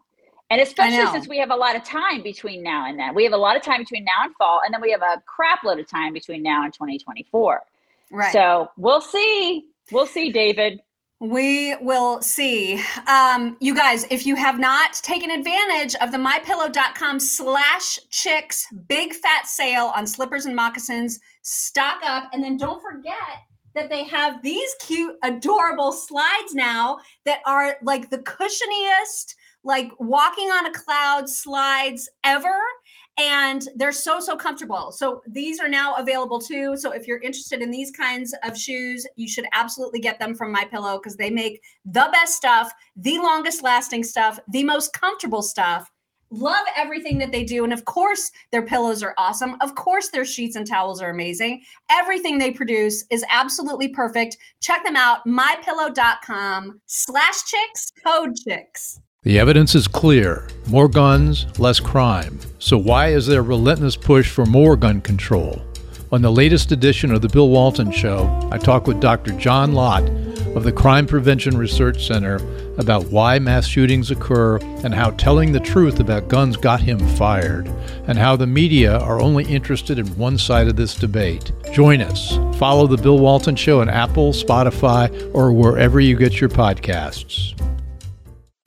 And 0.52 0.62
especially 0.62 1.06
since 1.12 1.28
we 1.28 1.38
have 1.40 1.52
a 1.52 1.56
lot 1.56 1.76
of 1.76 1.84
time 1.84 2.24
between 2.24 2.64
now 2.64 2.88
and 2.88 3.00
then. 3.00 3.14
We 3.14 3.24
have 3.24 3.34
a 3.34 3.38
lot 3.38 3.56
of 3.56 3.62
time 3.62 3.80
between 3.82 4.04
now 4.04 4.24
and 4.24 4.36
fall, 4.36 4.62
and 4.66 4.74
then 4.74 4.82
we 4.82 4.92
have 4.92 5.02
a 5.02 5.22
crap 5.26 5.64
load 5.64 5.80
of 5.80 5.88
time 5.88 6.14
between 6.14 6.42
now 6.42 6.64
and 6.64 6.74
2024. 6.74 7.62
Right. 8.12 8.34
So 8.34 8.70
we'll 8.78 9.02
see. 9.02 9.66
We'll 9.92 10.08
see, 10.08 10.32
David. 10.32 10.82
We 11.22 11.76
will 11.82 12.22
see. 12.22 12.82
Um, 13.06 13.58
you 13.60 13.76
guys, 13.76 14.06
if 14.10 14.26
you 14.26 14.38
have 14.38 14.58
not 14.58 14.94
taken 14.94 15.30
advantage 15.32 15.96
of 15.96 16.14
the 16.14 16.18
mypillow.com 16.18 17.20
slash 17.20 18.00
chicks 18.10 18.66
big 18.88 19.14
fat 19.14 19.46
sale 19.46 19.92
on 19.96 20.08
slippers 20.08 20.46
and 20.46 20.56
moccasins, 20.56 21.20
stock 21.42 22.02
up. 22.06 22.30
And 22.32 22.42
then 22.42 22.56
don't 22.56 22.82
forget 22.82 23.44
that 23.76 23.90
they 23.90 24.06
have 24.06 24.42
these 24.42 24.74
cute, 24.80 25.16
adorable 25.24 25.92
slides 25.92 26.54
now 26.54 27.00
that 27.26 27.42
are 27.46 27.76
like 27.84 28.10
the 28.10 28.20
cushioniest 28.20 29.36
like 29.64 29.92
walking 30.00 30.50
on 30.50 30.66
a 30.66 30.72
cloud 30.72 31.30
slides 31.30 32.10
ever 32.24 32.56
and 33.20 33.68
they're 33.76 33.92
so 33.92 34.20
so 34.20 34.36
comfortable. 34.36 34.92
So 34.92 35.22
these 35.28 35.60
are 35.60 35.68
now 35.68 35.96
available 35.96 36.40
too. 36.40 36.78
So 36.78 36.92
if 36.92 37.06
you're 37.06 37.20
interested 37.20 37.62
in 37.62 37.70
these 37.70 37.92
kinds 37.92 38.34
of 38.44 38.58
shoes 38.58 39.06
you 39.18 39.28
should 39.28 39.46
absolutely 39.52 40.00
get 40.00 40.20
them 40.20 40.34
from 40.34 40.52
my 40.52 40.64
pillow 40.64 40.98
because 40.98 41.18
they 41.18 41.30
make 41.30 41.62
the 41.86 42.10
best 42.14 42.36
stuff 42.36 42.72
the 42.96 43.18
longest 43.18 43.62
lasting 43.62 44.04
stuff 44.04 44.40
the 44.52 44.64
most 44.64 44.94
comfortable 44.94 45.42
stuff. 45.42 45.92
Love 46.32 46.66
everything 46.78 47.18
that 47.18 47.32
they 47.32 47.44
do 47.44 47.64
and 47.64 47.74
of 47.74 47.84
course 47.86 48.32
their 48.52 48.66
pillows 48.66 49.04
are 49.04 49.16
awesome. 49.18 49.58
Of 49.60 49.76
course 49.76 50.10
their 50.10 50.26
sheets 50.26 50.56
and 50.56 50.66
towels 50.66 51.02
are 51.02 51.10
amazing. 51.10 51.62
Everything 51.92 52.38
they 52.38 52.52
produce 52.52 53.04
is 53.10 53.26
absolutely 53.30 53.90
perfect. 53.90 54.38
Check 54.62 54.86
them 54.86 54.96
out 54.96 55.26
mypillow.com 55.26 56.80
slash 56.86 57.44
chicks 57.44 57.92
code 58.02 58.36
chicks 58.48 59.02
the 59.24 59.38
evidence 59.38 59.76
is 59.76 59.86
clear 59.86 60.48
more 60.68 60.88
guns, 60.88 61.46
less 61.60 61.80
crime. 61.80 62.40
So, 62.58 62.78
why 62.78 63.10
is 63.10 63.28
there 63.28 63.42
a 63.42 63.44
relentless 63.44 63.98
push 63.98 64.30
for 64.30 64.46
more 64.46 64.78
gun 64.78 65.02
control? 65.02 65.62
On 66.12 66.22
the 66.22 66.32
latest 66.32 66.72
edition 66.72 67.12
of 67.12 67.22
The 67.22 67.28
Bill 67.28 67.50
Walton 67.50 67.92
Show, 67.92 68.50
I 68.50 68.58
talk 68.58 68.88
with 68.88 69.02
Dr. 69.02 69.32
John 69.34 69.74
Lott 69.74 70.04
of 70.56 70.64
the 70.64 70.72
Crime 70.72 71.06
Prevention 71.06 71.58
Research 71.58 72.08
Center 72.08 72.38
about 72.78 73.08
why 73.08 73.40
mass 73.40 73.68
shootings 73.68 74.10
occur 74.10 74.58
and 74.84 74.96
how 74.96 75.12
telling 75.12 75.52
the 75.52 75.60
truth 75.60 76.00
about 76.00 76.30
guns 76.30 76.56
got 76.56 76.80
him 76.80 76.98
fired, 77.10 77.68
and 78.08 78.18
how 78.18 78.36
the 78.36 78.48
media 78.48 78.98
are 79.00 79.20
only 79.20 79.44
interested 79.44 80.00
in 80.00 80.08
one 80.18 80.38
side 80.38 80.68
of 80.68 80.78
this 80.78 80.96
debate. 80.96 81.52
Join 81.74 82.02
us. 82.02 82.38
Follow 82.58 82.88
The 82.88 82.98
Bill 82.98 83.20
Walton 83.20 83.58
Show 83.58 83.82
on 83.82 83.90
Apple, 83.90 84.32
Spotify, 84.32 85.30
or 85.36 85.52
wherever 85.52 86.00
you 86.00 86.16
get 86.16 86.40
your 86.40 86.50
podcasts. 86.50 87.54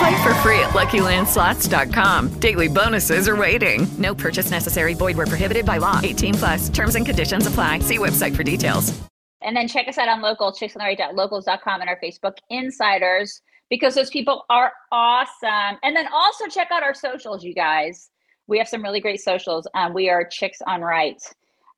Play 0.00 0.22
for 0.22 0.32
free 0.36 0.58
at 0.60 0.70
LuckyLandSlots.com. 0.70 2.40
Daily 2.40 2.68
bonuses 2.68 3.28
are 3.28 3.36
waiting. 3.36 3.86
No 3.98 4.14
purchase 4.14 4.50
necessary. 4.50 4.94
Void 4.94 5.18
were 5.18 5.26
prohibited 5.26 5.66
by 5.66 5.76
law. 5.76 6.00
18 6.02 6.34
plus. 6.34 6.68
Terms 6.70 6.94
and 6.94 7.04
conditions 7.04 7.46
apply. 7.46 7.80
See 7.80 7.98
website 7.98 8.34
for 8.34 8.42
details. 8.42 8.98
And 9.42 9.54
then 9.54 9.68
check 9.68 9.88
us 9.88 9.98
out 9.98 10.08
on 10.08 10.22
local, 10.22 10.52
chicksontheright.locals.com 10.52 11.80
and 11.82 11.90
our 11.90 11.98
Facebook 12.02 12.36
insiders 12.48 13.42
because 13.68 13.94
those 13.94 14.08
people 14.08 14.46
are 14.48 14.72
awesome. 14.90 15.78
And 15.82 15.94
then 15.94 16.06
also 16.10 16.46
check 16.46 16.68
out 16.70 16.82
our 16.82 16.94
socials, 16.94 17.44
you 17.44 17.52
guys. 17.52 18.08
We 18.46 18.56
have 18.56 18.68
some 18.68 18.82
really 18.82 19.00
great 19.00 19.20
socials. 19.20 19.68
Um, 19.74 19.92
we 19.92 20.08
are 20.08 20.24
Chicks 20.24 20.60
on 20.66 20.80
Right 20.80 21.22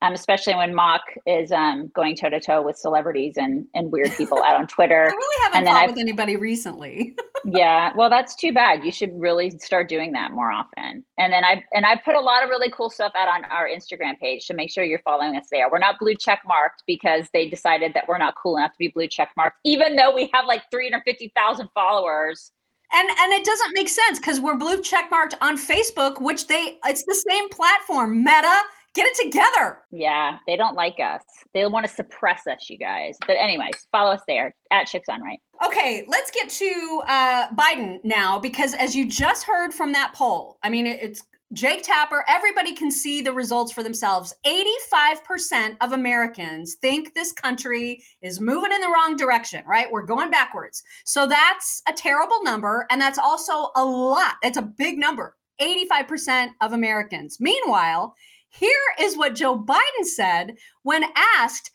um, 0.03 0.15
especially 0.15 0.57
when 0.57 0.75
Mock 0.75 1.03
is 1.27 1.53
um, 1.53 1.87
going 1.95 2.17
toe 2.17 2.29
to 2.29 2.41
toe 2.41 2.61
with 2.61 2.77
celebrities 2.77 3.35
and, 3.37 3.67
and 3.73 3.93
weird 3.93 4.11
people 4.17 4.43
out 4.43 4.57
on 4.57 4.67
Twitter. 4.67 5.05
I 5.09 5.15
really 5.15 5.43
haven't 5.45 5.59
and 5.59 5.67
then 5.67 5.75
fought 5.75 5.83
I've- 5.85 5.93
with 5.93 6.01
anybody 6.01 6.37
recently. 6.37 7.15
yeah, 7.45 7.93
well, 7.97 8.11
that's 8.11 8.35
too 8.35 8.53
bad. 8.53 8.85
You 8.85 8.91
should 8.91 9.13
really 9.15 9.51
start 9.59 9.89
doing 9.89 10.11
that 10.13 10.33
more 10.33 10.51
often. 10.51 11.05
And 11.19 11.33
then 11.33 11.45
I 11.45 11.63
and 11.73 11.87
I 11.87 11.97
put 11.97 12.17
a 12.17 12.21
lot 12.21 12.43
of 12.43 12.51
really 12.51 12.71
cool 12.71 12.91
stuff 12.91 13.13
out 13.15 13.29
on 13.29 13.45
our 13.45 13.69
Instagram 13.69 14.19
page, 14.19 14.45
so 14.45 14.55
make 14.55 14.73
sure 14.73 14.83
you're 14.83 14.99
following 15.05 15.37
us 15.37 15.47
there. 15.53 15.71
We're 15.71 15.79
not 15.79 16.01
blue 16.01 16.17
check 16.17 16.43
marked 16.47 16.83
because 16.85 17.29
they 17.33 17.49
decided 17.49 17.95
that 17.95 18.09
we're 18.09 18.19
not 18.19 18.35
cool 18.35 18.57
enough 18.57 18.73
to 18.73 18.79
be 18.79 18.89
blue 18.89 19.07
check 19.07 19.31
marked, 19.37 19.59
even 19.65 19.95
though 19.95 20.13
we 20.13 20.29
have 20.35 20.47
like 20.47 20.63
350,000 20.73 21.69
followers. 21.75 22.51
And 22.93 23.09
and 23.09 23.33
it 23.33 23.45
doesn't 23.45 23.73
make 23.73 23.89
sense 23.89 24.19
because 24.19 24.41
we're 24.41 24.57
blue 24.57 24.83
checkmarked 24.83 25.35
on 25.41 25.57
Facebook, 25.57 26.21
which 26.21 26.49
they 26.49 26.79
it's 26.87 27.05
the 27.05 27.25
same 27.31 27.49
platform. 27.51 28.23
Meta, 28.23 28.63
get 28.95 29.07
it 29.07 29.17
together. 29.25 29.79
Yeah, 29.91 30.39
they 30.47 30.57
don't 30.57 30.75
like 30.75 31.01
us. 31.01 31.23
They 31.55 31.67
want 31.67 31.87
to 31.87 31.93
suppress 31.93 32.47
us, 32.47 32.69
you 32.69 32.79
guys. 32.79 33.17
But 33.27 33.35
anyways, 33.35 33.87
follow 33.91 34.13
us 34.13 34.23
there 34.27 34.55
at 34.71 34.87
Chicks 34.87 35.09
on 35.09 35.23
Right. 35.23 35.41
Okay, 35.65 36.05
let's 36.09 36.31
get 36.31 36.49
to 36.49 37.03
uh, 37.07 37.49
Biden 37.51 37.99
now 38.05 38.39
because 38.39 38.75
as 38.75 38.97
you 38.97 39.09
just 39.09 39.45
heard 39.45 39.73
from 39.73 39.93
that 39.93 40.13
poll, 40.15 40.59
I 40.63 40.71
mean, 40.71 40.87
it's 40.87 41.23
Jake 41.53 41.83
Tapper, 41.83 42.25
everybody 42.29 42.73
can 42.75 42.91
see 42.91 43.21
the 43.21 43.33
results 43.33 43.73
for 43.73 43.83
themselves. 43.83 44.33
85% 44.47 45.77
of 45.83 45.93
Americans 45.93 46.77
think 46.81 47.13
this 47.13 47.31
country 47.31 48.03
is 48.23 48.41
moving 48.41 48.73
in 48.73 48.81
the 48.81 48.89
wrong 48.89 49.17
direction, 49.17 49.63
right? 49.67 49.91
We're 49.91 50.07
going 50.07 50.31
backwards. 50.31 50.83
So 51.05 51.27
that's 51.27 51.83
a 51.87 51.93
terrible 51.93 52.43
number. 52.43 52.87
And 52.91 52.99
that's 52.99 53.19
also 53.19 53.71
a 53.77 53.85
lot. 53.85 54.37
That's 54.43 54.57
a 54.57 54.63
big 54.63 54.99
number. 54.99 55.37
85% 55.61 56.49
of 56.63 56.73
Americans. 56.73 57.37
Meanwhile, 57.39 58.15
here 58.53 58.71
is 59.01 59.17
what 59.17 59.35
Joe 59.35 59.59
Biden 59.59 60.05
said 60.05 60.57
when 60.83 61.05
asked, 61.39 61.71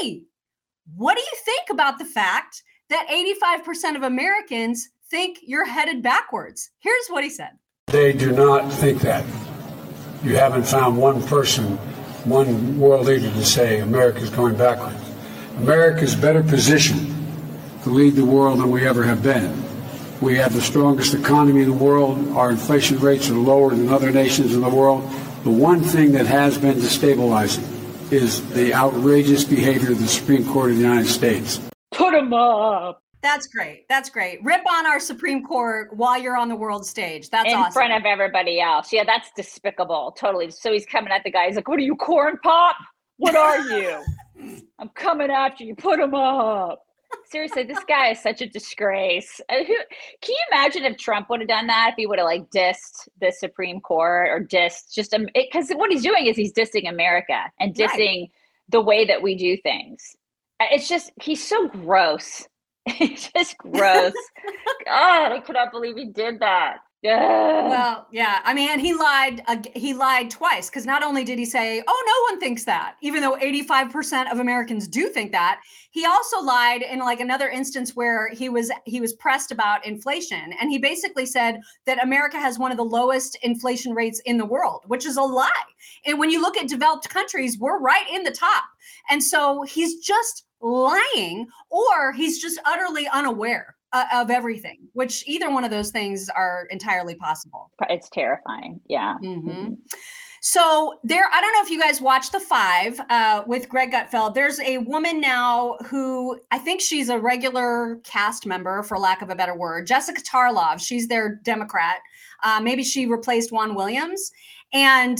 Hey, 0.00 0.22
what 0.96 1.16
do 1.16 1.20
you 1.20 1.36
think 1.44 1.68
about 1.70 1.98
the 1.98 2.04
fact 2.04 2.62
that 2.90 3.06
85% 3.08 3.96
of 3.96 4.02
Americans 4.02 4.88
think 5.10 5.38
you're 5.42 5.66
headed 5.66 6.02
backwards? 6.02 6.70
Here's 6.80 7.08
what 7.08 7.24
he 7.24 7.30
said. 7.30 7.50
They 7.88 8.12
do 8.12 8.32
not 8.32 8.72
think 8.72 9.02
that. 9.02 9.24
You 10.22 10.36
haven't 10.36 10.64
found 10.64 10.96
one 10.96 11.22
person, 11.24 11.76
one 12.24 12.78
world 12.78 13.06
leader 13.06 13.30
to 13.30 13.44
say 13.44 13.80
America's 13.80 14.30
going 14.30 14.56
backwards. 14.56 14.98
America's 15.58 16.16
better 16.16 16.42
positioned 16.42 17.14
to 17.82 17.90
lead 17.90 18.14
the 18.14 18.24
world 18.24 18.60
than 18.60 18.70
we 18.70 18.86
ever 18.86 19.04
have 19.04 19.22
been. 19.22 19.62
We 20.22 20.36
have 20.36 20.54
the 20.54 20.62
strongest 20.62 21.12
economy 21.12 21.62
in 21.62 21.68
the 21.68 21.76
world. 21.76 22.28
Our 22.30 22.50
inflation 22.50 22.98
rates 22.98 23.28
are 23.28 23.34
lower 23.34 23.74
than 23.74 23.90
other 23.90 24.10
nations 24.10 24.54
in 24.54 24.62
the 24.62 24.70
world. 24.70 25.04
The 25.44 25.50
one 25.50 25.82
thing 25.82 26.12
that 26.12 26.24
has 26.24 26.56
been 26.56 26.76
destabilizing 26.76 28.10
is 28.10 28.48
the 28.54 28.72
outrageous 28.72 29.44
behavior 29.44 29.92
of 29.92 29.98
the 29.98 30.08
Supreme 30.08 30.46
Court 30.46 30.70
of 30.70 30.76
the 30.78 30.82
United 30.82 31.06
States. 31.10 31.60
Put 31.92 32.12
them 32.12 32.32
up. 32.32 33.02
That's 33.20 33.46
great. 33.46 33.84
That's 33.90 34.08
great. 34.08 34.42
Rip 34.42 34.62
on 34.66 34.86
our 34.86 34.98
Supreme 34.98 35.44
Court 35.44 35.94
while 35.94 36.18
you're 36.18 36.38
on 36.38 36.48
the 36.48 36.56
world 36.56 36.86
stage. 36.86 37.28
That's 37.28 37.50
in 37.50 37.58
awesome. 37.58 37.72
front 37.74 37.92
of 37.92 38.06
everybody 38.06 38.58
else. 38.58 38.90
Yeah, 38.90 39.04
that's 39.04 39.28
despicable. 39.36 40.12
Totally. 40.12 40.50
So 40.50 40.72
he's 40.72 40.86
coming 40.86 41.12
at 41.12 41.24
the 41.24 41.30
guy. 41.30 41.48
He's 41.48 41.56
like, 41.56 41.68
"What 41.68 41.78
are 41.78 41.82
you, 41.82 41.96
corn 41.96 42.38
pop? 42.42 42.76
What 43.18 43.36
are 43.36 43.60
you? 43.68 44.02
I'm 44.78 44.88
coming 44.94 45.30
after 45.30 45.62
you. 45.62 45.74
Put 45.74 46.00
him 46.00 46.14
up." 46.14 46.83
Seriously, 47.26 47.64
this 47.64 47.82
guy 47.88 48.10
is 48.10 48.20
such 48.22 48.40
a 48.42 48.46
disgrace. 48.46 49.40
Uh, 49.48 49.64
who- 49.64 49.74
Can 50.20 50.30
you 50.34 50.44
imagine 50.52 50.84
if 50.84 50.96
Trump 50.98 51.28
would 51.30 51.40
have 51.40 51.48
done 51.48 51.66
that? 51.66 51.90
If 51.90 51.96
he 51.96 52.06
would 52.06 52.18
have 52.18 52.26
like 52.26 52.48
dissed 52.50 53.08
the 53.20 53.32
Supreme 53.32 53.80
Court 53.80 54.28
or 54.28 54.40
dissed 54.44 54.92
just 54.94 55.14
because 55.34 55.70
what 55.70 55.90
he's 55.90 56.02
doing 56.02 56.26
is 56.26 56.36
he's 56.36 56.52
dissing 56.52 56.88
America 56.88 57.50
and 57.60 57.76
Right. 57.78 57.88
dissing 57.90 58.30
the 58.68 58.80
way 58.80 59.04
that 59.04 59.20
we 59.22 59.34
do 59.36 59.56
things. 59.58 60.16
Uh, 60.60 60.66
It's 60.70 60.88
just 60.88 61.10
he's 61.20 61.42
so 61.42 61.68
gross. 61.68 62.46
It's 62.86 63.30
just 63.32 63.56
gross. 63.58 64.12
God, 64.84 65.32
I 65.32 65.40
cannot 65.40 65.70
believe 65.72 65.96
he 65.96 66.06
did 66.06 66.40
that. 66.40 66.78
Ugh. 67.04 67.10
Well, 67.68 68.06
yeah. 68.12 68.40
I 68.44 68.54
mean, 68.54 68.78
he 68.78 68.94
lied. 68.94 69.42
ag- 69.46 69.76
He 69.76 69.92
lied 69.92 70.30
twice 70.30 70.70
because 70.70 70.86
not 70.86 71.02
only 71.02 71.22
did 71.22 71.38
he 71.38 71.44
say, 71.44 71.82
"Oh, 71.86 72.04
no 72.06 72.32
one 72.34 72.40
thinks 72.40 72.64
that," 72.64 72.96
even 73.02 73.20
though 73.20 73.36
eighty-five 73.36 73.90
percent 73.90 74.32
of 74.32 74.38
Americans 74.38 74.88
do 74.88 75.08
think 75.08 75.30
that, 75.32 75.60
he 75.90 76.06
also 76.06 76.40
lied 76.40 76.80
in 76.80 77.00
like 77.00 77.20
another 77.20 77.50
instance 77.50 77.94
where 77.94 78.28
he 78.30 78.48
was 78.48 78.70
he 78.86 79.02
was 79.02 79.12
pressed 79.12 79.52
about 79.52 79.84
inflation, 79.84 80.54
and 80.58 80.70
he 80.70 80.78
basically 80.78 81.26
said 81.26 81.60
that 81.84 82.02
America 82.02 82.38
has 82.38 82.58
one 82.58 82.70
of 82.70 82.78
the 82.78 82.84
lowest 82.84 83.36
inflation 83.42 83.92
rates 83.92 84.20
in 84.24 84.38
the 84.38 84.46
world, 84.46 84.82
which 84.86 85.04
is 85.04 85.18
a 85.18 85.22
lie. 85.22 85.50
And 86.06 86.18
when 86.18 86.30
you 86.30 86.40
look 86.40 86.56
at 86.56 86.68
developed 86.68 87.10
countries, 87.10 87.58
we're 87.58 87.80
right 87.80 88.08
in 88.10 88.22
the 88.24 88.30
top. 88.30 88.64
And 89.10 89.22
so 89.22 89.62
he's 89.64 90.00
just 90.00 90.44
lying, 90.62 91.46
or 91.68 92.12
he's 92.12 92.40
just 92.40 92.58
utterly 92.64 93.06
unaware 93.08 93.76
uh, 93.94 94.04
of 94.12 94.30
everything. 94.30 94.80
Which 94.92 95.24
either 95.26 95.50
one 95.50 95.64
of 95.64 95.70
those 95.70 95.90
things 95.90 96.28
are 96.28 96.66
entirely 96.70 97.14
possible. 97.14 97.70
it's 97.88 98.10
terrifying. 98.10 98.80
Yeah. 98.88 99.14
Mhm. 99.22 99.78
So 100.46 100.98
there, 101.02 101.24
I 101.32 101.40
don't 101.40 101.54
know 101.54 101.62
if 101.62 101.70
you 101.70 101.80
guys 101.80 102.02
watched 102.02 102.32
the 102.32 102.38
five 102.40 103.00
uh, 103.08 103.44
with 103.46 103.66
Greg 103.66 103.92
Gutfeld. 103.92 104.34
There's 104.34 104.60
a 104.60 104.76
woman 104.76 105.18
now 105.18 105.78
who 105.86 106.38
I 106.50 106.58
think 106.58 106.82
she's 106.82 107.08
a 107.08 107.18
regular 107.18 107.98
cast 108.04 108.44
member, 108.44 108.82
for 108.82 108.98
lack 108.98 109.22
of 109.22 109.30
a 109.30 109.34
better 109.34 109.56
word, 109.56 109.86
Jessica 109.86 110.20
Tarlov. 110.20 110.80
She's 110.86 111.08
their 111.08 111.36
Democrat. 111.44 111.96
Uh, 112.42 112.60
maybe 112.62 112.82
she 112.84 113.06
replaced 113.06 113.52
Juan 113.52 113.74
Williams. 113.74 114.30
And 114.74 115.18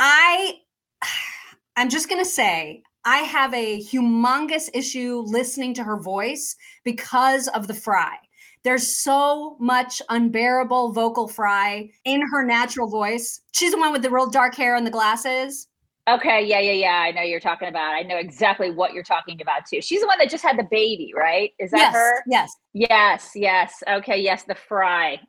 I, 0.00 0.54
I'm 1.76 1.88
just 1.88 2.08
gonna 2.08 2.24
say, 2.24 2.82
I 3.04 3.18
have 3.18 3.54
a 3.54 3.80
humongous 3.80 4.68
issue 4.74 5.22
listening 5.24 5.74
to 5.74 5.84
her 5.84 5.98
voice 6.00 6.56
because 6.84 7.48
of 7.48 7.66
the 7.66 7.74
fry. 7.74 8.16
There's 8.64 8.86
so 8.86 9.56
much 9.60 10.02
unbearable 10.08 10.92
vocal 10.92 11.28
fry 11.28 11.90
in 12.04 12.20
her 12.20 12.44
natural 12.44 12.88
voice. 12.88 13.40
She's 13.52 13.72
the 13.72 13.78
one 13.78 13.92
with 13.92 14.02
the 14.02 14.10
real 14.10 14.28
dark 14.28 14.54
hair 14.54 14.76
and 14.76 14.86
the 14.86 14.90
glasses. 14.90 15.68
Okay. 16.08 16.44
Yeah. 16.44 16.60
Yeah. 16.60 16.72
Yeah. 16.72 17.00
I 17.00 17.10
know 17.12 17.22
you're 17.22 17.40
talking 17.40 17.68
about. 17.68 17.94
I 17.94 18.02
know 18.02 18.16
exactly 18.16 18.70
what 18.70 18.94
you're 18.94 19.02
talking 19.02 19.40
about 19.40 19.66
too. 19.66 19.82
She's 19.82 20.00
the 20.00 20.06
one 20.06 20.18
that 20.18 20.30
just 20.30 20.42
had 20.42 20.58
the 20.58 20.66
baby, 20.70 21.12
right? 21.14 21.52
Is 21.58 21.70
that 21.70 21.78
yes, 21.78 21.94
her? 21.94 22.24
Yes. 22.26 22.50
Yes. 22.72 23.30
Yes. 23.34 23.82
Okay. 23.88 24.18
Yes. 24.18 24.44
The 24.44 24.54
fry. 24.54 25.20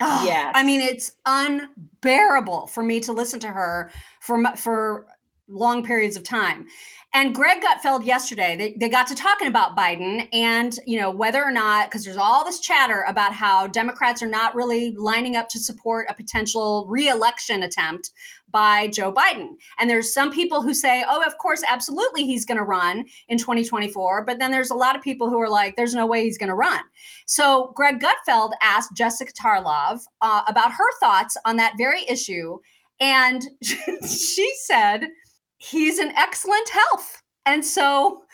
Oh, 0.00 0.24
Yes. 0.26 0.52
I 0.54 0.62
mean, 0.64 0.80
it's 0.80 1.12
unbearable 1.26 2.66
for 2.68 2.82
me 2.82 3.00
to 3.00 3.12
listen 3.12 3.38
to 3.40 3.48
her 3.48 3.92
for 4.20 4.42
for 4.56 5.06
long 5.46 5.84
periods 5.84 6.16
of 6.16 6.22
time. 6.22 6.66
And 7.14 7.32
Greg 7.32 7.62
Gutfeld 7.62 8.04
yesterday, 8.04 8.56
they, 8.56 8.76
they 8.76 8.88
got 8.88 9.06
to 9.06 9.14
talking 9.14 9.46
about 9.46 9.76
Biden 9.76 10.28
and, 10.32 10.76
you 10.84 10.98
know, 10.98 11.12
whether 11.12 11.44
or 11.44 11.52
not, 11.52 11.88
because 11.88 12.04
there's 12.04 12.16
all 12.16 12.44
this 12.44 12.58
chatter 12.58 13.04
about 13.06 13.32
how 13.32 13.68
Democrats 13.68 14.20
are 14.20 14.28
not 14.28 14.56
really 14.56 14.96
lining 14.96 15.36
up 15.36 15.48
to 15.50 15.60
support 15.60 16.08
a 16.10 16.14
potential 16.14 16.86
reelection 16.88 17.62
attempt 17.62 18.10
by 18.50 18.88
Joe 18.88 19.12
Biden. 19.12 19.50
And 19.78 19.88
there's 19.88 20.12
some 20.12 20.32
people 20.32 20.60
who 20.60 20.74
say, 20.74 21.04
oh, 21.08 21.22
of 21.24 21.38
course, 21.38 21.62
absolutely, 21.68 22.26
he's 22.26 22.44
going 22.44 22.58
to 22.58 22.64
run 22.64 23.04
in 23.28 23.38
2024. 23.38 24.24
But 24.24 24.40
then 24.40 24.50
there's 24.50 24.70
a 24.70 24.74
lot 24.74 24.96
of 24.96 25.02
people 25.02 25.30
who 25.30 25.40
are 25.40 25.48
like, 25.48 25.76
there's 25.76 25.94
no 25.94 26.06
way 26.06 26.24
he's 26.24 26.38
going 26.38 26.48
to 26.48 26.56
run. 26.56 26.80
So 27.26 27.72
Greg 27.76 28.00
Gutfeld 28.00 28.54
asked 28.60 28.96
Jessica 28.96 29.32
Tarlov 29.32 30.00
uh, 30.20 30.42
about 30.48 30.72
her 30.72 30.98
thoughts 30.98 31.36
on 31.44 31.58
that 31.58 31.74
very 31.78 32.02
issue. 32.08 32.58
And 32.98 33.40
she 33.62 34.52
said, 34.64 35.06
he's 35.58 35.98
in 35.98 36.10
excellent 36.12 36.68
health. 36.68 37.22
And 37.46 37.64
so 37.64 38.24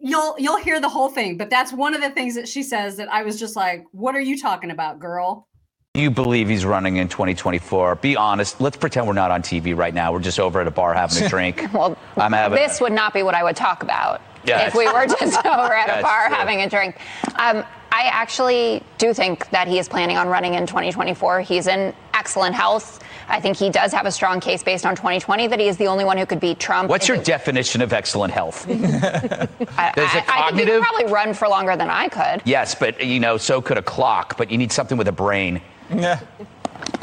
you'll 0.00 0.34
you'll 0.38 0.58
hear 0.58 0.80
the 0.80 0.88
whole 0.88 1.08
thing, 1.08 1.36
but 1.36 1.50
that's 1.50 1.72
one 1.72 1.94
of 1.94 2.00
the 2.00 2.10
things 2.10 2.34
that 2.34 2.48
she 2.48 2.62
says 2.62 2.96
that 2.96 3.12
I 3.12 3.22
was 3.22 3.38
just 3.38 3.56
like, 3.56 3.84
what 3.92 4.14
are 4.14 4.20
you 4.20 4.38
talking 4.38 4.70
about, 4.70 4.98
girl? 4.98 5.48
You 5.94 6.10
believe 6.10 6.48
he's 6.48 6.64
running 6.64 6.96
in 6.96 7.08
2024. 7.08 7.96
Be 7.96 8.16
honest. 8.16 8.60
Let's 8.62 8.78
pretend 8.78 9.06
we're 9.06 9.12
not 9.12 9.30
on 9.30 9.42
TV 9.42 9.76
right 9.76 9.92
now. 9.92 10.10
We're 10.10 10.20
just 10.20 10.40
over 10.40 10.60
at 10.60 10.66
a 10.66 10.70
bar 10.70 10.94
having 10.94 11.22
a 11.22 11.28
drink. 11.36 11.62
Well, 11.74 11.98
I'm 12.16 12.32
having 12.32 12.56
this 12.56 12.80
would 12.80 12.94
not 12.94 13.12
be 13.12 13.22
what 13.22 13.34
I 13.34 13.44
would 13.44 13.56
talk 13.56 13.82
about 13.82 14.22
Yeah, 14.44 14.66
if 14.66 14.74
we 14.74 14.86
were 14.86 15.06
just 15.06 15.36
over 15.44 15.74
at 15.74 15.98
a 15.98 16.02
bar 16.02 16.28
true. 16.28 16.34
having 16.36 16.62
a 16.62 16.68
drink. 16.70 16.96
Um, 17.36 17.62
I 17.94 18.04
actually 18.04 18.82
do 18.96 19.12
think 19.12 19.50
that 19.50 19.68
he 19.68 19.78
is 19.78 19.86
planning 19.86 20.16
on 20.16 20.28
running 20.28 20.54
in 20.54 20.66
2024. 20.66 21.42
He's 21.42 21.66
in 21.66 21.92
excellent 22.14 22.54
health. 22.54 23.00
I 23.32 23.40
think 23.40 23.56
he 23.56 23.70
does 23.70 23.92
have 23.92 24.04
a 24.04 24.12
strong 24.12 24.40
case 24.40 24.62
based 24.62 24.84
on 24.84 24.94
2020 24.94 25.46
that 25.48 25.58
he 25.58 25.66
is 25.66 25.78
the 25.78 25.86
only 25.86 26.04
one 26.04 26.18
who 26.18 26.26
could 26.26 26.38
beat 26.38 26.60
Trump. 26.60 26.90
What's 26.90 27.08
your 27.08 27.16
definition 27.16 27.80
of 27.80 27.92
excellent 27.94 28.30
health? 28.32 28.66
I, 28.68 28.74
There's 29.96 30.10
I- 30.12 30.18
a 30.18 30.24
I 30.28 30.50
think 30.50 30.60
he 30.60 30.66
could 30.66 30.82
probably 30.82 31.06
run 31.10 31.32
for 31.32 31.48
longer 31.48 31.74
than 31.74 31.88
I 31.88 32.08
could. 32.08 32.42
Yes, 32.44 32.74
but 32.74 33.02
you 33.02 33.18
know, 33.18 33.38
so 33.38 33.62
could 33.62 33.78
a 33.78 33.82
clock. 33.82 34.36
But 34.36 34.50
you 34.50 34.58
need 34.58 34.70
something 34.70 34.98
with 34.98 35.08
a 35.08 35.12
brain. 35.12 35.62
Yeah. 35.92 36.20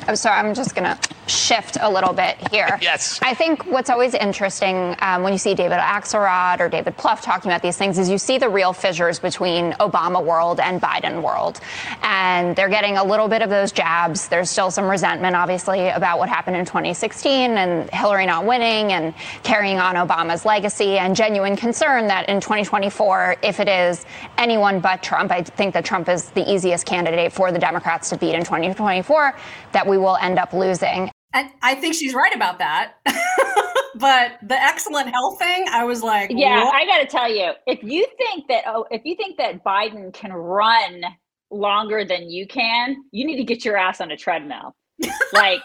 I'm 0.08 0.15
sorry, 0.15 0.39
I'm 0.39 0.54
just 0.54 0.76
going 0.76 0.86
to 0.86 0.98
shift 1.30 1.78
a 1.80 1.89
little 1.89 2.13
bit 2.13 2.38
here. 2.52 2.78
Yes. 2.89 3.20
I 3.22 3.34
think 3.36 3.65
what's 3.68 3.89
always 3.89 4.15
interesting 4.15 4.96
um, 5.00 5.22
when 5.22 5.32
you 5.32 5.38
see 5.38 5.54
David 5.54 5.78
Axelrod 5.78 6.60
or 6.60 6.70
David 6.70 6.98
Plouffe 6.98 7.22
talking 7.22 7.52
about 7.52 7.62
these 7.62 7.78
things 7.78 8.00
is 8.00 8.10
you 8.10 8.18
see 8.18 8.38
the 8.39 8.50
real 8.50 8.74
fissures 8.74 9.20
between 9.20 9.74
Obama 9.74 10.24
world 10.24 10.60
and 10.60 10.82
Biden 10.82 11.22
world. 11.22 11.60
And 12.02 12.56
they're 12.56 12.70
getting 12.70 12.98
a 12.98 13.04
little 13.04 13.28
bit 13.28 13.42
of 13.42 13.50
those 13.50 13.72
jabs. 13.72 14.28
There's 14.30 14.50
still 14.50 14.72
some 14.72 14.89
resentment, 14.89 15.36
obviously, 15.36 15.89
about 15.89 16.18
what 16.20 16.30
happened 16.30 16.56
in 16.56 16.65
2016 16.65 17.52
and 17.52 17.89
Hillary 17.92 18.26
not 18.26 18.46
winning 18.46 18.94
and 18.94 19.13
carrying 19.44 19.78
on 19.78 19.96
Obama's 19.96 20.46
legacy, 20.46 20.98
and 20.98 21.15
genuine 21.15 21.56
concern 21.56 22.08
that 22.08 22.30
in 22.30 22.39
2024, 22.39 23.36
if 23.44 23.60
it 23.60 23.68
is 23.68 24.06
anyone 24.38 24.80
but 24.80 25.04
Trump, 25.04 25.32
I 25.32 25.44
think 25.44 25.74
that 25.74 25.86
Trump 25.86 26.10
is 26.10 26.30
the 26.32 26.50
easiest 26.52 26.86
candidate 26.86 27.34
for 27.34 27.52
the 27.52 27.60
Democrats 27.60 28.10
to 28.10 28.18
beat 28.18 28.34
in 28.34 28.44
2024, 28.44 29.36
that 29.71 29.88
we 29.88 29.97
will 29.97 30.17
end 30.17 30.39
up 30.39 30.53
losing. 30.53 31.12
And 31.34 31.49
I 31.62 31.75
think 31.75 31.93
she's 31.93 32.13
right 32.13 32.36
about 32.36 32.60
that. 32.60 32.93
but 33.95 34.39
the 34.41 34.55
excellent 34.55 35.10
health 35.10 35.38
thing, 35.39 35.65
I 35.69 35.84
was 35.84 36.01
like, 36.01 36.32
Yeah, 36.34 36.63
what? 36.63 36.73
I 36.75 36.86
got 36.86 36.99
to 36.99 37.05
tell 37.05 37.32
you, 37.32 37.51
if 37.67 37.84
you 37.84 38.05
think 38.17 38.47
that 38.47 38.63
oh, 38.67 38.86
if 38.89 39.03
you 39.05 39.15
think 39.15 39.38
that 39.38 39.63
Biden 39.63 40.13
can 40.13 40.34
run 40.34 41.03
longer 41.51 42.05
than 42.05 42.29
you 42.29 42.47
can, 42.47 42.97
you 43.12 43.25
need 43.25 43.38
to 43.38 43.43
get 43.43 43.65
your 43.65 43.77
ass 43.77 44.01
on 44.01 44.12
a 44.12 44.17
treadmill. 44.17 44.75
like 45.34 45.62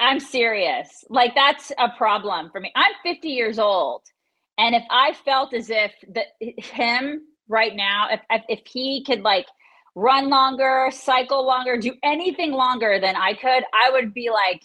I'm 0.00 0.20
serious. 0.20 1.04
Like 1.08 1.34
that's 1.34 1.72
a 1.78 1.90
problem 1.90 2.50
for 2.50 2.60
me. 2.60 2.72
I'm 2.74 2.92
50 3.02 3.28
years 3.28 3.58
old, 3.58 4.02
and 4.56 4.74
if 4.74 4.84
I 4.90 5.12
felt 5.24 5.52
as 5.54 5.70
if 5.70 5.92
that 6.14 6.26
him 6.40 7.22
right 7.48 7.74
now, 7.74 8.08
if 8.10 8.20
if, 8.30 8.42
if 8.48 8.60
he 8.66 9.04
could 9.04 9.22
like 9.22 9.46
run 9.98 10.30
longer, 10.30 10.90
cycle 10.92 11.44
longer, 11.44 11.76
do 11.76 11.92
anything 12.04 12.52
longer 12.52 13.00
than 13.00 13.16
I 13.16 13.34
could, 13.34 13.64
I 13.74 13.90
would 13.90 14.14
be 14.14 14.30
like, 14.30 14.62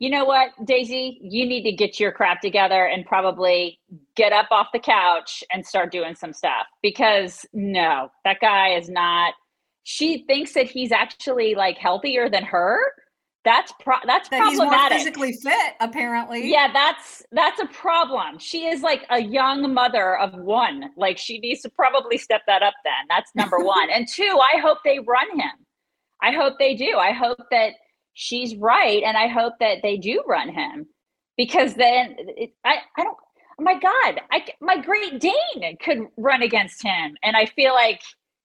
you 0.00 0.10
know 0.10 0.24
what, 0.24 0.50
Daisy, 0.64 1.18
you 1.22 1.46
need 1.46 1.62
to 1.62 1.72
get 1.72 2.00
your 2.00 2.12
crap 2.12 2.40
together 2.40 2.84
and 2.84 3.06
probably 3.06 3.78
get 4.16 4.32
up 4.32 4.48
off 4.50 4.68
the 4.72 4.80
couch 4.80 5.42
and 5.52 5.64
start 5.64 5.92
doing 5.92 6.14
some 6.14 6.32
stuff 6.32 6.66
because 6.82 7.46
no, 7.52 8.10
that 8.24 8.38
guy 8.40 8.70
is 8.70 8.88
not. 8.90 9.34
She 9.84 10.24
thinks 10.26 10.52
that 10.54 10.66
he's 10.66 10.90
actually 10.90 11.54
like 11.54 11.78
healthier 11.78 12.28
than 12.28 12.44
her. 12.44 12.78
That's 13.46 13.72
pro- 13.78 13.94
that's 14.04 14.28
that 14.30 14.48
he's 14.48 14.58
more 14.58 14.88
physically 14.88 15.32
fit, 15.34 15.74
apparently. 15.78 16.50
Yeah, 16.50 16.72
that's 16.72 17.22
that's 17.30 17.60
a 17.60 17.66
problem. 17.66 18.40
She 18.40 18.66
is 18.66 18.82
like 18.82 19.06
a 19.08 19.22
young 19.22 19.72
mother 19.72 20.18
of 20.18 20.34
one. 20.34 20.90
Like 20.96 21.16
she 21.16 21.38
needs 21.38 21.62
to 21.62 21.70
probably 21.70 22.18
step 22.18 22.42
that 22.48 22.64
up 22.64 22.74
then. 22.82 22.92
That's 23.08 23.30
number 23.36 23.58
1. 23.60 23.90
and 23.90 24.08
two, 24.08 24.40
I 24.52 24.58
hope 24.58 24.78
they 24.84 24.98
run 24.98 25.38
him. 25.38 25.52
I 26.20 26.32
hope 26.32 26.54
they 26.58 26.74
do. 26.74 26.96
I 26.96 27.12
hope 27.12 27.38
that 27.52 27.74
she's 28.14 28.56
right 28.56 29.04
and 29.04 29.16
I 29.16 29.28
hope 29.28 29.52
that 29.60 29.78
they 29.80 29.96
do 29.96 30.24
run 30.26 30.48
him 30.48 30.88
because 31.36 31.74
then 31.74 32.16
it, 32.18 32.50
I 32.64 32.78
I 32.96 33.04
don't 33.04 33.16
oh 33.60 33.62
my 33.62 33.78
god, 33.78 34.22
I 34.32 34.44
my 34.60 34.78
Great 34.78 35.20
Dane 35.20 35.76
could 35.80 36.00
run 36.16 36.42
against 36.42 36.82
him 36.82 37.16
and 37.22 37.36
I 37.36 37.46
feel 37.46 37.74
like 37.74 38.00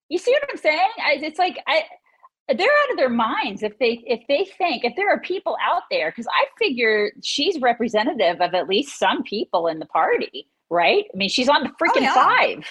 you 0.10 0.20
see 0.20 0.32
what 0.32 0.44
I'm 0.48 0.58
saying? 0.58 0.92
I, 1.04 1.14
it's 1.24 1.40
like 1.40 1.58
I 1.66 1.86
they're 2.58 2.68
out 2.68 2.92
of 2.92 2.98
their 2.98 3.10
minds 3.10 3.64
if 3.64 3.78
they 3.80 4.02
if 4.06 4.22
they 4.28 4.46
think 4.58 4.84
if 4.84 4.94
there 4.96 5.10
are 5.10 5.20
people 5.20 5.58
out 5.62 5.84
there 5.90 6.12
because 6.12 6.28
i 6.28 6.46
figure 6.58 7.12
she's 7.24 7.60
representative 7.62 8.40
of 8.42 8.54
at 8.54 8.68
least 8.68 8.98
some 8.98 9.24
people 9.24 9.68
in 9.68 9.80
the 9.80 9.86
party 9.86 10.48
right 10.70 11.06
i 11.14 11.18
mean 11.18 11.30
she's 11.30 11.50
on 11.50 11.64
the 11.64 11.70
oh, 11.70 11.84
freaking 11.84 12.02
yeah. 12.02 12.14
five 12.14 12.66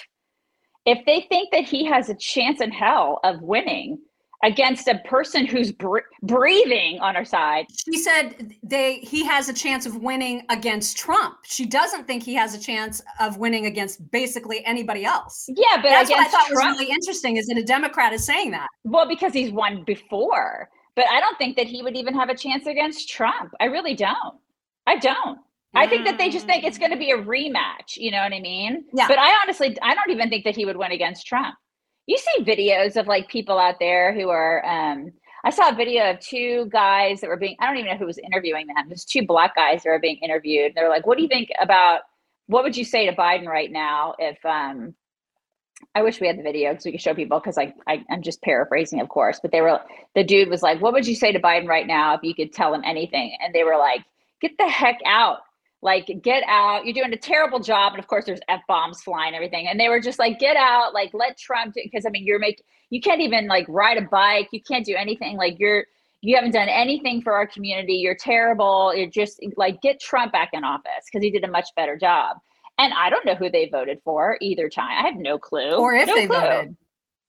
if 0.85 1.05
they 1.05 1.25
think 1.29 1.49
that 1.51 1.63
he 1.63 1.85
has 1.85 2.09
a 2.09 2.15
chance 2.15 2.61
in 2.61 2.71
hell 2.71 3.19
of 3.23 3.41
winning 3.41 3.99
against 4.43 4.87
a 4.87 4.99
person 5.05 5.45
who's 5.45 5.71
br- 5.71 5.99
breathing 6.23 6.99
on 6.99 7.15
her 7.15 7.25
side 7.25 7.65
She 7.85 7.97
said 7.97 8.53
they 8.63 8.99
he 8.99 9.25
has 9.25 9.49
a 9.49 9.53
chance 9.53 9.85
of 9.85 9.97
winning 9.97 10.43
against 10.49 10.97
Trump. 10.97 11.37
She 11.43 11.65
doesn't 11.65 12.07
think 12.07 12.23
he 12.23 12.33
has 12.35 12.53
a 12.53 12.59
chance 12.59 13.01
of 13.19 13.37
winning 13.37 13.65
against 13.65 14.09
basically 14.11 14.65
anybody 14.65 15.05
else. 15.05 15.45
yeah 15.49 15.77
but 15.81 15.89
That's 15.89 16.09
what 16.09 16.19
I 16.19 16.29
thought 16.29 16.47
Trump, 16.47 16.77
was 16.77 16.79
really 16.79 16.91
interesting 16.91 17.37
is 17.37 17.45
that 17.47 17.57
a 17.57 17.63
Democrat 17.63 18.13
is 18.13 18.25
saying 18.25 18.51
that. 18.51 18.67
well 18.83 19.07
because 19.07 19.33
he's 19.33 19.51
won 19.51 19.83
before 19.83 20.69
but 20.95 21.05
i 21.11 21.19
don't 21.19 21.37
think 21.37 21.55
that 21.55 21.67
he 21.67 21.81
would 21.81 21.95
even 21.95 22.13
have 22.13 22.29
a 22.29 22.35
chance 22.35 22.65
against 22.67 23.09
trump 23.09 23.51
i 23.59 23.65
really 23.65 23.95
don't 23.95 24.35
i 24.87 24.95
don't 24.97 25.39
I 25.73 25.87
think 25.87 26.05
that 26.05 26.17
they 26.17 26.29
just 26.29 26.45
think 26.45 26.63
it's 26.63 26.77
mm. 26.77 26.81
going 26.81 26.91
to 26.91 26.97
be 26.97 27.11
a 27.11 27.17
rematch. 27.17 27.95
You 27.95 28.11
know 28.11 28.21
what 28.21 28.33
I 28.33 28.39
mean? 28.39 28.85
Yeah. 28.93 29.07
But 29.07 29.19
I 29.19 29.31
honestly, 29.41 29.77
I 29.81 29.95
don't 29.95 30.09
even 30.09 30.29
think 30.29 30.43
that 30.43 30.55
he 30.55 30.65
would 30.65 30.77
win 30.77 30.91
against 30.91 31.25
Trump. 31.25 31.55
You 32.07 32.17
see 32.17 32.43
videos 32.43 32.97
of 32.97 33.07
like 33.07 33.29
people 33.29 33.57
out 33.57 33.79
there 33.79 34.13
who 34.13 34.29
are. 34.29 34.65
um 34.65 35.11
I 35.43 35.49
saw 35.49 35.69
a 35.69 35.75
video 35.75 36.11
of 36.11 36.19
two 36.19 36.67
guys 36.71 37.21
that 37.21 37.27
were 37.27 37.37
being. 37.37 37.55
I 37.59 37.65
don't 37.67 37.77
even 37.77 37.89
know 37.91 37.97
who 37.97 38.05
was 38.05 38.19
interviewing 38.19 38.67
them. 38.67 38.87
There's 38.87 39.05
two 39.05 39.25
black 39.25 39.55
guys 39.55 39.81
that 39.83 39.89
were 39.89 39.99
being 39.99 40.17
interviewed. 40.17 40.73
They're 40.75 40.89
like, 40.89 41.07
"What 41.07 41.17
do 41.17 41.23
you 41.23 41.29
think 41.29 41.49
about? 41.59 42.01
What 42.47 42.63
would 42.63 42.77
you 42.77 42.85
say 42.85 43.05
to 43.07 43.15
Biden 43.15 43.47
right 43.47 43.71
now 43.71 44.15
if?" 44.19 44.43
um 44.45 44.95
I 45.95 46.03
wish 46.03 46.21
we 46.21 46.27
had 46.27 46.37
the 46.37 46.43
video 46.43 46.71
because 46.71 46.85
we 46.85 46.91
could 46.91 47.01
show 47.01 47.13
people 47.15 47.39
because 47.39 47.57
I, 47.57 47.73
I 47.87 48.03
I'm 48.09 48.21
just 48.21 48.41
paraphrasing, 48.43 48.99
of 49.01 49.09
course. 49.09 49.39
But 49.41 49.51
they 49.51 49.61
were 49.61 49.79
the 50.15 50.23
dude 50.23 50.49
was 50.49 50.61
like, 50.63 50.81
"What 50.81 50.93
would 50.93 51.07
you 51.07 51.15
say 51.15 51.31
to 51.31 51.39
Biden 51.39 51.67
right 51.67 51.87
now 51.87 52.13
if 52.15 52.21
you 52.23 52.35
could 52.35 52.53
tell 52.53 52.73
him 52.73 52.83
anything?" 52.85 53.35
And 53.41 53.53
they 53.53 53.63
were 53.63 53.77
like, 53.77 54.01
"Get 54.41 54.51
the 54.57 54.67
heck 54.69 54.99
out." 55.05 55.39
Like 55.81 56.09
get 56.21 56.43
out 56.47 56.85
you're 56.85 56.93
doing 56.93 57.13
a 57.13 57.17
terrible 57.17 57.59
job 57.59 57.93
and 57.93 57.99
of 57.99 58.07
course 58.07 58.25
there's 58.25 58.39
f-bombs 58.47 59.01
flying 59.01 59.27
and 59.27 59.35
everything 59.35 59.67
and 59.67 59.79
they 59.79 59.89
were 59.89 59.99
just 59.99 60.19
like 60.19 60.39
get 60.39 60.55
out 60.55 60.93
like 60.93 61.09
let 61.13 61.37
trump 61.37 61.73
do 61.73 61.81
because 61.83 62.05
i 62.05 62.09
mean 62.09 62.25
you're 62.25 62.39
making 62.39 62.63
you 62.89 63.01
can't 63.01 63.21
even 63.21 63.47
like 63.47 63.65
ride 63.69 63.97
a 63.97 64.01
bike 64.01 64.47
you 64.51 64.61
can't 64.61 64.85
do 64.85 64.95
anything 64.95 65.37
like 65.37 65.55
you're 65.59 65.85
you 66.21 66.35
haven't 66.35 66.51
done 66.51 66.69
anything 66.69 67.21
for 67.21 67.33
our 67.33 67.47
community 67.47 67.93
you're 67.95 68.15
terrible 68.15 68.93
you're 68.95 69.09
just 69.09 69.39
like 69.57 69.81
get 69.81 69.99
trump 69.99 70.31
back 70.31 70.49
in 70.53 70.63
office 70.63 71.05
because 71.11 71.23
he 71.23 71.31
did 71.31 71.43
a 71.43 71.49
much 71.51 71.69
better 71.75 71.97
job 71.97 72.37
and 72.77 72.93
i 72.93 73.09
don't 73.09 73.25
know 73.25 73.35
who 73.35 73.49
they 73.49 73.67
voted 73.69 73.99
for 74.03 74.37
either 74.41 74.69
time 74.69 75.03
i 75.03 75.07
have 75.07 75.15
no 75.17 75.37
clue 75.39 75.71
Or 75.75 75.93
if 75.93 76.07
No 76.07 76.15
they 76.15 76.27
clue. 76.27 76.37
voted. 76.37 76.77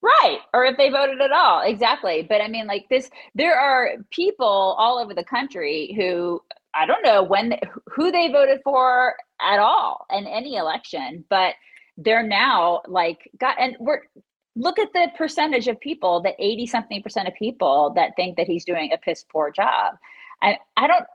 Right. 0.01 0.39
Or 0.53 0.65
if 0.65 0.75
they 0.75 0.89
voted 0.89 1.21
at 1.21 1.31
all. 1.31 1.61
Exactly. 1.65 2.25
But 2.27 2.41
I 2.41 2.49
mean, 2.49 2.67
like 2.67 2.87
this, 2.89 3.09
there 3.35 3.57
are 3.57 3.91
people 4.11 4.75
all 4.77 4.99
over 4.99 5.13
the 5.13 5.23
country 5.23 5.93
who 5.95 6.41
I 6.75 6.85
don't 6.85 7.03
know 7.03 7.23
when, 7.23 7.57
who 7.87 8.11
they 8.11 8.29
voted 8.29 8.61
for 8.63 9.15
at 9.41 9.59
all 9.59 10.05
in 10.11 10.25
any 10.27 10.55
election, 10.55 11.23
but 11.29 11.53
they're 11.97 12.23
now 12.25 12.81
like, 12.87 13.29
God, 13.39 13.55
and 13.59 13.75
we're, 13.79 14.01
look 14.55 14.79
at 14.79 14.93
the 14.93 15.07
percentage 15.17 15.67
of 15.67 15.79
people, 15.79 16.21
the 16.21 16.33
80 16.39 16.67
something 16.67 17.03
percent 17.03 17.27
of 17.27 17.33
people 17.35 17.93
that 17.95 18.15
think 18.15 18.37
that 18.37 18.47
he's 18.47 18.65
doing 18.65 18.91
a 18.91 18.97
piss 18.97 19.25
poor 19.31 19.51
job. 19.51 19.95
I, 20.41 20.57
I 20.75 20.87
don't, 20.87 21.05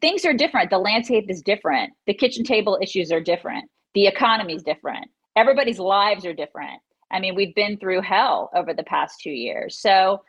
things 0.00 0.24
are 0.24 0.32
different. 0.32 0.70
The 0.70 0.78
landscape 0.78 1.26
is 1.28 1.42
different. 1.42 1.92
The 2.06 2.14
kitchen 2.14 2.44
table 2.44 2.78
issues 2.80 3.12
are 3.12 3.20
different. 3.20 3.70
The 3.94 4.06
economy 4.06 4.54
is 4.54 4.62
different. 4.62 5.06
Everybody's 5.36 5.78
lives 5.78 6.24
are 6.24 6.32
different. 6.32 6.80
I 7.10 7.20
mean, 7.20 7.34
we've 7.34 7.54
been 7.54 7.76
through 7.78 8.02
hell 8.02 8.50
over 8.54 8.74
the 8.74 8.82
past 8.84 9.20
two 9.20 9.30
years. 9.30 9.78
So 9.78 10.22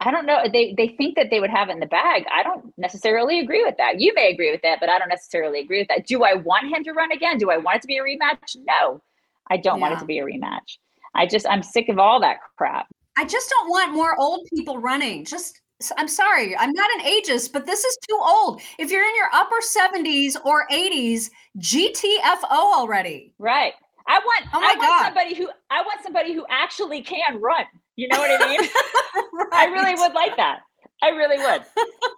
I 0.00 0.10
don't 0.12 0.26
know. 0.26 0.44
They 0.52 0.74
they 0.76 0.88
think 0.88 1.16
that 1.16 1.28
they 1.30 1.40
would 1.40 1.50
have 1.50 1.68
it 1.68 1.72
in 1.72 1.80
the 1.80 1.86
bag. 1.86 2.24
I 2.32 2.42
don't 2.44 2.72
necessarily 2.78 3.40
agree 3.40 3.64
with 3.64 3.76
that. 3.78 4.00
You 4.00 4.14
may 4.14 4.30
agree 4.30 4.50
with 4.52 4.62
that, 4.62 4.78
but 4.80 4.88
I 4.88 4.98
don't 4.98 5.08
necessarily 5.08 5.58
agree 5.60 5.80
with 5.80 5.88
that. 5.88 6.06
Do 6.06 6.22
I 6.22 6.34
want 6.34 6.68
him 6.68 6.84
to 6.84 6.92
run 6.92 7.10
again? 7.10 7.38
Do 7.38 7.50
I 7.50 7.56
want 7.56 7.76
it 7.78 7.82
to 7.82 7.88
be 7.88 7.98
a 7.98 8.02
rematch? 8.02 8.56
No, 8.64 9.02
I 9.50 9.56
don't 9.56 9.80
want 9.80 9.94
it 9.94 9.98
to 9.98 10.04
be 10.06 10.20
a 10.20 10.24
rematch. 10.24 10.78
I 11.14 11.26
just 11.26 11.46
I'm 11.48 11.62
sick 11.64 11.88
of 11.88 11.98
all 11.98 12.20
that 12.20 12.38
crap. 12.56 12.86
I 13.16 13.24
just 13.24 13.50
don't 13.50 13.68
want 13.70 13.92
more 13.92 14.16
old 14.20 14.46
people 14.54 14.78
running. 14.78 15.24
Just 15.24 15.60
I'm 15.96 16.08
sorry, 16.08 16.56
I'm 16.56 16.72
not 16.72 16.90
an 16.98 17.00
ageist, 17.04 17.52
but 17.52 17.66
this 17.66 17.84
is 17.84 17.98
too 18.08 18.18
old. 18.20 18.60
If 18.78 18.90
you're 18.92 19.02
in 19.04 19.16
your 19.16 19.30
upper 19.32 19.56
70s 19.60 20.36
or 20.44 20.66
80s, 20.72 21.30
GTFO 21.58 22.50
already. 22.50 23.32
Right. 23.38 23.72
I 24.06 24.18
want 24.20 24.46
Oh 24.54 24.60
my 24.60 24.74
I 24.74 24.78
want 24.78 24.80
God. 24.80 25.04
somebody 25.06 25.34
who 25.34 25.48
I 25.70 25.82
want 25.82 26.02
somebody 26.02 26.34
who 26.34 26.46
actually 26.48 27.02
can 27.02 27.40
run. 27.40 27.64
You 27.98 28.06
know 28.06 28.20
what 28.20 28.30
I 28.40 28.46
mean? 28.46 28.60
I 29.52 29.64
really 29.66 29.94
would 29.96 30.14
like 30.14 30.36
that. 30.36 30.60
I 31.02 31.08
really 31.08 31.36
would. 31.36 31.62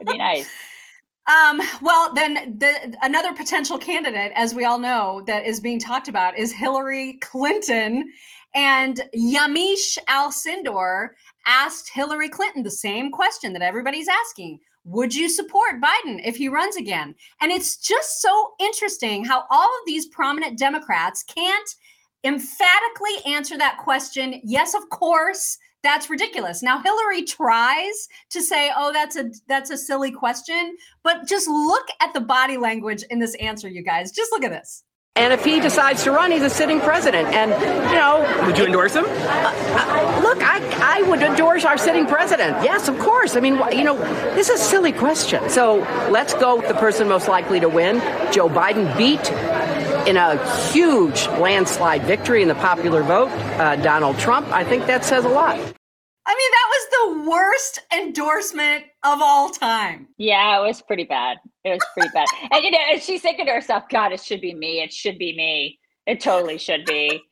It'd 0.01 0.13
be 0.13 0.19
nice. 0.19 0.49
Um, 1.27 1.61
well, 1.81 2.13
then 2.13 2.57
the 2.59 2.97
another 3.03 3.33
potential 3.33 3.79
candidate, 3.79 4.33
as 4.35 4.53
we 4.53 4.65
all 4.65 4.81
know, 4.81 5.23
that 5.29 5.47
is 5.47 5.61
being 5.61 5.79
talked 5.79 6.09
about 6.09 6.37
is 6.37 6.51
Hillary 6.51 7.19
Clinton. 7.21 8.11
And 8.55 9.01
Yamish 9.15 9.97
Al 10.09 10.33
Sindor 10.33 11.11
asked 11.47 11.91
Hillary 11.93 12.31
Clinton 12.31 12.65
the 12.65 12.71
same 12.71 13.13
question 13.13 13.53
that 13.53 13.63
everybody's 13.63 14.09
asking. 14.09 14.59
Would 14.85 15.15
you 15.15 15.29
support 15.29 15.81
Biden 15.81 16.21
if 16.25 16.35
he 16.35 16.49
runs 16.49 16.75
again? 16.75 17.15
And 17.41 17.53
it's 17.53 17.77
just 17.77 18.21
so 18.21 18.53
interesting 18.59 19.25
how 19.25 19.45
all 19.51 19.69
of 19.69 19.87
these 19.87 20.07
prominent 20.07 20.59
Democrats 20.59 21.23
can't 21.23 21.71
emphatically 22.25 23.33
answer 23.35 23.57
that 23.59 23.79
question. 23.79 24.41
Yes, 24.43 24.75
of 24.75 24.89
course, 24.91 25.59
that's 25.83 26.11
ridiculous. 26.11 26.63
Now 26.63 26.81
Hillary 26.83 27.23
tries 27.25 28.09
to 28.31 28.43
say, 28.43 28.71
"Oh, 28.77 28.93
that's 28.93 29.17
a 29.17 29.31
that's 29.49 29.71
a 29.71 29.79
silly 29.79 30.11
question," 30.11 30.77
but 31.03 31.27
just 31.27 31.49
look 31.49 31.89
at 32.01 32.15
the 32.15 32.21
body 32.21 32.57
language 32.57 33.03
in 33.11 33.19
this 33.19 33.35
answer, 33.37 33.69
you 33.69 33.83
guys. 33.83 34.13
Just 34.13 34.33
look 34.33 34.45
at 34.45 34.51
this. 34.51 34.85
And 35.17 35.33
if 35.33 35.45
he 35.45 35.59
decides 35.59 36.05
to 36.05 36.13
run, 36.13 36.31
he's 36.31 36.43
a 36.43 36.49
sitting 36.49 36.81
president. 36.81 37.29
And, 37.35 37.51
you 37.91 37.97
know. 37.97 38.47
Would 38.47 38.57
you 38.57 38.65
endorse 38.65 38.95
him? 38.95 39.05
Uh, 39.05 39.09
uh, 39.09 40.21
look, 40.23 40.39
I, 40.41 41.01
I 41.01 41.03
would 41.03 41.21
endorse 41.21 41.65
our 41.65 41.77
sitting 41.77 42.07
president. 42.07 42.63
Yes, 42.65 42.89
of 42.89 42.97
course. 42.99 43.35
I 43.35 43.41
mean, 43.41 43.61
you 43.73 43.83
know, 43.83 43.99
this 44.35 44.49
is 44.49 44.61
a 44.61 44.65
silly 44.65 44.93
question. 44.93 45.51
So 45.51 45.79
let's 46.11 46.33
go 46.35 46.57
with 46.57 46.69
the 46.69 46.75
person 46.75 47.09
most 47.09 47.29
likely 47.29 47.59
to 47.59 47.69
win. 47.69 47.99
Joe 48.33 48.49
Biden 48.49 48.97
beat 48.97 49.21
in 50.07 50.17
a 50.17 50.37
huge 50.71 51.27
landslide 51.39 52.03
victory 52.03 52.43
in 52.43 52.49
the 52.49 52.55
popular 52.55 53.03
vote 53.03 53.29
uh, 53.59 53.77
Donald 53.77 54.19
Trump. 54.19 54.49
I 54.49 54.65
think 54.65 54.87
that 54.87 55.05
says 55.05 55.25
a 55.25 55.29
lot. 55.29 55.59
I 56.27 56.35
mean, 56.35 56.51
that 56.53 56.69
was 56.71 57.25
the 57.25 57.31
worst 57.31 57.81
endorsement 57.93 58.85
of 59.05 59.21
all 59.21 59.51
time. 59.51 60.07
Yeah, 60.19 60.61
it 60.61 60.67
was 60.67 60.81
pretty 60.83 61.05
bad. 61.05 61.39
It 61.65 61.71
was 61.71 61.85
pretty 61.95 62.11
bad. 62.15 62.27
And 62.53 62.63
you 62.63 62.71
know, 62.71 62.79
and 62.93 63.03
she's 63.03 63.23
thinking 63.23 63.47
to 63.47 63.53
herself, 63.53 63.85
God, 63.89 64.13
it 64.13 64.23
should 64.23 64.41
be 64.41 64.55
me. 64.55 64.81
It 64.81 64.93
should 64.93 65.19
be 65.19 65.37
me. 65.37 65.79
It 66.07 66.21
totally 66.21 66.59
should 66.59 66.85
be. 66.85 67.23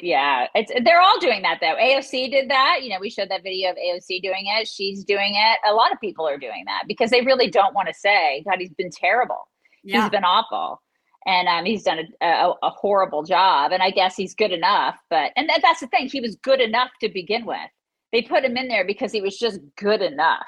Yeah, 0.00 0.46
it's 0.54 0.70
they're 0.84 1.00
all 1.00 1.18
doing 1.18 1.42
that 1.42 1.58
though. 1.60 1.74
AOC 1.74 2.30
did 2.30 2.48
that. 2.48 2.80
You 2.82 2.90
know, 2.90 3.00
we 3.00 3.10
showed 3.10 3.28
that 3.30 3.42
video 3.42 3.70
of 3.70 3.76
AOC 3.76 4.22
doing 4.22 4.44
it. 4.46 4.68
She's 4.68 5.02
doing 5.02 5.34
it. 5.34 5.58
A 5.68 5.74
lot 5.74 5.90
of 5.90 5.98
people 5.98 6.28
are 6.28 6.38
doing 6.38 6.62
that 6.66 6.84
because 6.86 7.10
they 7.10 7.22
really 7.22 7.50
don't 7.50 7.74
want 7.74 7.88
to 7.88 7.94
say, 7.94 8.44
God, 8.48 8.60
he's 8.60 8.72
been 8.74 8.92
terrible. 8.92 9.48
Yeah. 9.82 10.02
He's 10.02 10.10
been 10.10 10.22
awful. 10.22 10.80
And 11.26 11.48
um, 11.48 11.64
he's 11.64 11.82
done 11.82 12.00
a, 12.20 12.26
a, 12.26 12.54
a 12.62 12.70
horrible 12.70 13.22
job. 13.22 13.72
And 13.72 13.82
I 13.82 13.90
guess 13.90 14.14
he's 14.16 14.34
good 14.34 14.52
enough. 14.52 14.96
But, 15.08 15.32
and 15.36 15.48
that's 15.62 15.80
the 15.80 15.86
thing, 15.86 16.08
he 16.08 16.20
was 16.20 16.36
good 16.36 16.60
enough 16.60 16.90
to 17.00 17.08
begin 17.08 17.46
with. 17.46 17.58
They 18.12 18.22
put 18.22 18.44
him 18.44 18.56
in 18.56 18.68
there 18.68 18.84
because 18.84 19.10
he 19.10 19.22
was 19.22 19.38
just 19.38 19.58
good 19.76 20.02
enough 20.02 20.46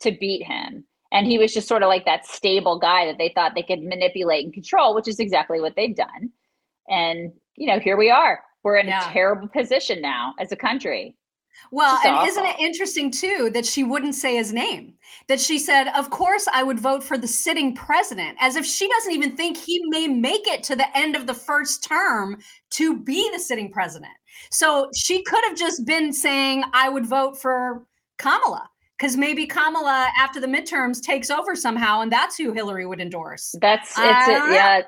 to 0.00 0.12
beat 0.12 0.44
him. 0.44 0.84
And 1.12 1.26
he 1.26 1.38
was 1.38 1.52
just 1.52 1.68
sort 1.68 1.82
of 1.82 1.88
like 1.88 2.04
that 2.04 2.26
stable 2.26 2.78
guy 2.78 3.06
that 3.06 3.18
they 3.18 3.32
thought 3.34 3.52
they 3.54 3.62
could 3.62 3.82
manipulate 3.82 4.44
and 4.44 4.54
control, 4.54 4.94
which 4.94 5.08
is 5.08 5.20
exactly 5.20 5.60
what 5.60 5.74
they've 5.76 5.94
done. 5.94 6.30
And, 6.88 7.32
you 7.56 7.66
know, 7.66 7.78
here 7.78 7.96
we 7.96 8.10
are. 8.10 8.40
We're 8.62 8.76
in 8.76 8.88
yeah. 8.88 9.08
a 9.08 9.12
terrible 9.12 9.48
position 9.48 10.00
now 10.00 10.34
as 10.40 10.52
a 10.52 10.56
country. 10.56 11.16
Well, 11.70 11.98
and 12.04 12.14
awful. 12.14 12.28
isn't 12.28 12.46
it 12.46 12.58
interesting 12.58 13.10
too 13.10 13.50
that 13.54 13.66
she 13.66 13.84
wouldn't 13.84 14.14
say 14.14 14.36
his 14.36 14.52
name? 14.52 14.94
That 15.28 15.40
she 15.40 15.58
said, 15.58 15.88
Of 15.88 16.10
course, 16.10 16.46
I 16.52 16.62
would 16.62 16.78
vote 16.78 17.02
for 17.02 17.18
the 17.18 17.28
sitting 17.28 17.74
president, 17.74 18.36
as 18.40 18.56
if 18.56 18.64
she 18.64 18.88
doesn't 18.88 19.12
even 19.12 19.36
think 19.36 19.56
he 19.56 19.82
may 19.88 20.06
make 20.06 20.46
it 20.46 20.62
to 20.64 20.76
the 20.76 20.96
end 20.96 21.16
of 21.16 21.26
the 21.26 21.34
first 21.34 21.84
term 21.84 22.38
to 22.70 22.98
be 22.98 23.28
the 23.32 23.38
sitting 23.38 23.70
president. 23.70 24.12
So 24.50 24.90
she 24.94 25.22
could 25.22 25.44
have 25.44 25.56
just 25.56 25.84
been 25.86 26.12
saying, 26.12 26.64
I 26.72 26.88
would 26.88 27.06
vote 27.06 27.40
for 27.40 27.84
Kamala 28.18 28.68
because 28.98 29.16
maybe 29.16 29.46
Kamala 29.46 30.08
after 30.18 30.40
the 30.40 30.46
midterms 30.46 31.02
takes 31.02 31.30
over 31.30 31.54
somehow, 31.54 32.00
and 32.00 32.10
that's 32.10 32.36
who 32.36 32.52
Hillary 32.52 32.86
would 32.86 33.00
endorse. 33.00 33.54
That's 33.60 33.90
it's 33.90 34.28
a, 34.28 34.52
yeah, 34.52 34.82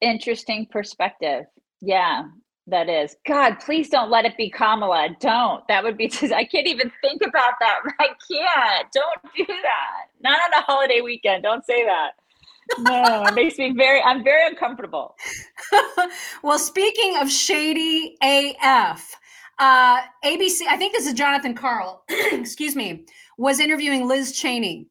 interesting 0.00 0.66
perspective. 0.70 1.44
Yeah, 1.80 2.24
that 2.70 2.88
is. 2.88 3.16
God, 3.26 3.60
please 3.60 3.88
don't 3.88 4.10
let 4.10 4.24
it 4.24 4.36
be 4.36 4.50
Kamala. 4.50 5.16
Don't. 5.20 5.66
That 5.68 5.84
would 5.84 5.96
be. 5.96 6.08
Just, 6.08 6.32
I 6.32 6.44
can't 6.44 6.66
even 6.66 6.90
think 7.00 7.22
about 7.22 7.54
that. 7.60 7.80
I 8.00 8.08
can't. 8.30 8.92
Don't 8.92 9.34
do 9.36 9.44
that. 9.46 10.06
Not 10.22 10.38
on 10.38 10.60
a 10.60 10.64
holiday 10.64 11.00
weekend. 11.00 11.42
Don't 11.42 11.64
say 11.64 11.84
that. 11.84 12.12
No, 12.78 13.24
it 13.26 13.34
makes 13.34 13.58
me 13.58 13.72
very. 13.72 14.00
I'm 14.02 14.22
very 14.22 14.46
uncomfortable. 14.46 15.16
well, 16.42 16.58
speaking 16.58 17.16
of 17.20 17.30
shady 17.30 18.16
AF, 18.22 19.16
uh, 19.58 20.00
ABC. 20.24 20.62
I 20.68 20.76
think 20.76 20.92
this 20.92 21.06
is 21.06 21.14
Jonathan 21.14 21.54
Karl, 21.54 22.04
excuse 22.08 22.76
me 22.76 23.04
was 23.40 23.58
interviewing 23.58 24.06
Liz 24.06 24.32
Cheney 24.32 24.86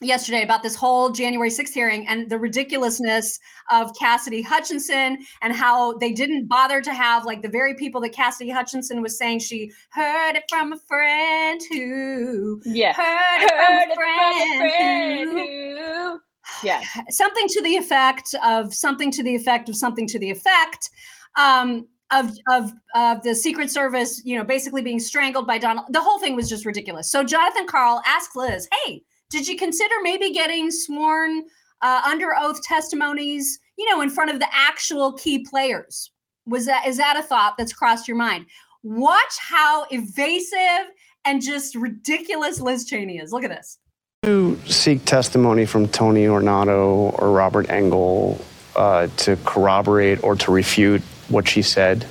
yesterday 0.00 0.42
about 0.42 0.62
this 0.62 0.74
whole 0.74 1.10
January 1.10 1.50
6th 1.50 1.72
hearing 1.72 2.06
and 2.08 2.28
the 2.28 2.38
ridiculousness 2.38 3.38
of 3.70 3.92
Cassidy 3.98 4.42
Hutchinson 4.42 5.18
and 5.40 5.54
how 5.54 5.96
they 5.98 6.12
didn't 6.12 6.48
bother 6.48 6.80
to 6.80 6.92
have 6.92 7.24
like 7.24 7.42
the 7.42 7.48
very 7.48 7.74
people 7.74 8.00
that 8.00 8.10
Cassidy 8.10 8.50
Hutchinson 8.50 9.02
was 9.02 9.16
saying 9.16 9.38
she 9.38 9.70
heard 9.90 10.34
it 10.34 10.44
from 10.48 10.72
a 10.72 10.78
friend 10.88 11.60
who 11.70 12.60
yeah 12.64 12.92
heard 12.92 13.44
it, 13.44 13.52
heard 13.52 13.82
from, 13.82 13.92
a 13.92 13.94
friend, 13.94 14.56
from 14.56 14.66
a 14.66 14.70
friend 14.70 15.30
who, 15.30 15.38
who 15.38 16.20
yeah 16.64 16.82
something 17.10 17.46
to 17.48 17.62
the 17.62 17.76
effect 17.76 18.34
of 18.44 18.74
something 18.74 19.12
to 19.12 19.22
the 19.22 19.34
effect 19.34 19.68
of 19.68 19.76
something 19.76 20.08
to 20.08 20.18
the 20.18 20.30
effect 20.30 20.90
um 21.36 21.86
of 22.10 22.30
of 22.50 22.72
of 22.94 23.22
the 23.22 23.34
Secret 23.34 23.70
Service, 23.70 24.20
you 24.24 24.36
know, 24.36 24.44
basically 24.44 24.82
being 24.82 25.00
strangled 25.00 25.46
by 25.46 25.58
Donald. 25.58 25.86
The 25.90 26.02
whole 26.02 26.18
thing 26.18 26.36
was 26.36 26.48
just 26.48 26.66
ridiculous. 26.66 27.10
So 27.10 27.24
Jonathan 27.24 27.66
Karl 27.66 28.02
asked 28.06 28.36
Liz, 28.36 28.68
"Hey, 28.84 29.02
did 29.34 29.48
you 29.48 29.56
consider 29.56 29.94
maybe 30.02 30.30
getting 30.30 30.70
sworn 30.70 31.42
uh, 31.82 32.02
under 32.06 32.36
oath 32.38 32.62
testimonies, 32.62 33.58
you 33.76 33.90
know, 33.90 34.00
in 34.00 34.08
front 34.08 34.30
of 34.30 34.38
the 34.38 34.46
actual 34.52 35.12
key 35.14 35.44
players? 35.44 36.12
Was 36.46 36.66
that 36.66 36.86
is 36.86 36.98
that 36.98 37.16
a 37.16 37.22
thought 37.22 37.56
that's 37.58 37.72
crossed 37.72 38.06
your 38.06 38.16
mind? 38.16 38.46
Watch 38.84 39.36
how 39.40 39.86
evasive 39.90 40.92
and 41.24 41.42
just 41.42 41.74
ridiculous 41.74 42.60
Liz 42.60 42.84
Cheney 42.84 43.18
is. 43.18 43.32
Look 43.32 43.42
at 43.42 43.50
this. 43.50 43.78
To 44.22 44.56
seek 44.66 45.04
testimony 45.04 45.66
from 45.66 45.88
Tony 45.88 46.26
Ornato 46.26 47.20
or 47.20 47.32
Robert 47.32 47.68
Engel 47.70 48.40
uh, 48.76 49.08
to 49.16 49.36
corroborate 49.44 50.22
or 50.22 50.36
to 50.36 50.52
refute 50.52 51.02
what 51.28 51.48
she 51.48 51.60
said? 51.60 52.06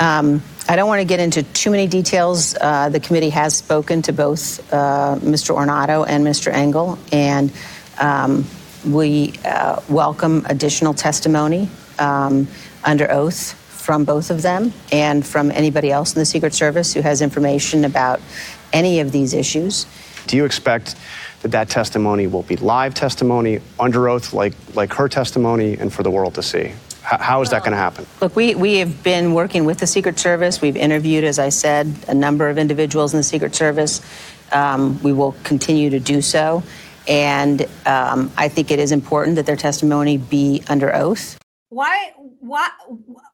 Um, 0.00 0.42
I 0.66 0.76
don't 0.76 0.88
want 0.88 1.00
to 1.00 1.04
get 1.04 1.20
into 1.20 1.42
too 1.42 1.70
many 1.70 1.86
details. 1.86 2.56
Uh, 2.58 2.88
the 2.88 2.98
committee 2.98 3.28
has 3.30 3.54
spoken 3.54 4.00
to 4.02 4.14
both 4.14 4.72
uh, 4.72 5.16
Mr. 5.20 5.54
Ornato 5.54 6.06
and 6.08 6.26
Mr. 6.26 6.50
Engel, 6.50 6.98
and 7.12 7.52
um, 7.98 8.46
we 8.86 9.34
uh, 9.44 9.82
welcome 9.90 10.46
additional 10.48 10.94
testimony 10.94 11.68
um, 11.98 12.48
under 12.82 13.10
oath 13.10 13.52
from 13.68 14.04
both 14.04 14.30
of 14.30 14.40
them 14.40 14.72
and 14.90 15.26
from 15.26 15.50
anybody 15.50 15.90
else 15.90 16.14
in 16.14 16.18
the 16.18 16.24
Secret 16.24 16.54
Service 16.54 16.94
who 16.94 17.02
has 17.02 17.20
information 17.20 17.84
about 17.84 18.22
any 18.72 19.00
of 19.00 19.12
these 19.12 19.34
issues. 19.34 19.84
Do 20.26 20.38
you 20.38 20.46
expect 20.46 20.96
that 21.42 21.50
that 21.50 21.68
testimony 21.68 22.26
will 22.26 22.42
be 22.42 22.56
live 22.56 22.94
testimony 22.94 23.60
under 23.78 24.08
oath, 24.08 24.32
like 24.32 24.54
like 24.74 24.94
her 24.94 25.10
testimony, 25.10 25.76
and 25.76 25.92
for 25.92 26.02
the 26.02 26.10
world 26.10 26.36
to 26.36 26.42
see? 26.42 26.72
How 27.04 27.42
is 27.42 27.50
that 27.50 27.60
going 27.60 27.72
to 27.72 27.78
happen? 27.78 28.06
Look, 28.20 28.34
we, 28.34 28.54
we 28.54 28.78
have 28.78 29.02
been 29.02 29.34
working 29.34 29.64
with 29.64 29.78
the 29.78 29.86
Secret 29.86 30.18
Service. 30.18 30.60
We've 30.60 30.76
interviewed, 30.76 31.24
as 31.24 31.38
I 31.38 31.50
said, 31.50 31.94
a 32.08 32.14
number 32.14 32.48
of 32.48 32.56
individuals 32.56 33.12
in 33.12 33.18
the 33.18 33.24
Secret 33.24 33.54
Service. 33.54 34.00
Um, 34.52 35.00
we 35.02 35.12
will 35.12 35.32
continue 35.44 35.90
to 35.90 36.00
do 36.00 36.22
so. 36.22 36.62
And 37.06 37.68
um, 37.84 38.32
I 38.38 38.48
think 38.48 38.70
it 38.70 38.78
is 38.78 38.90
important 38.90 39.36
that 39.36 39.44
their 39.44 39.56
testimony 39.56 40.16
be 40.16 40.62
under 40.68 40.94
oath. 40.94 41.38
Why, 41.68 42.12
why, 42.40 42.68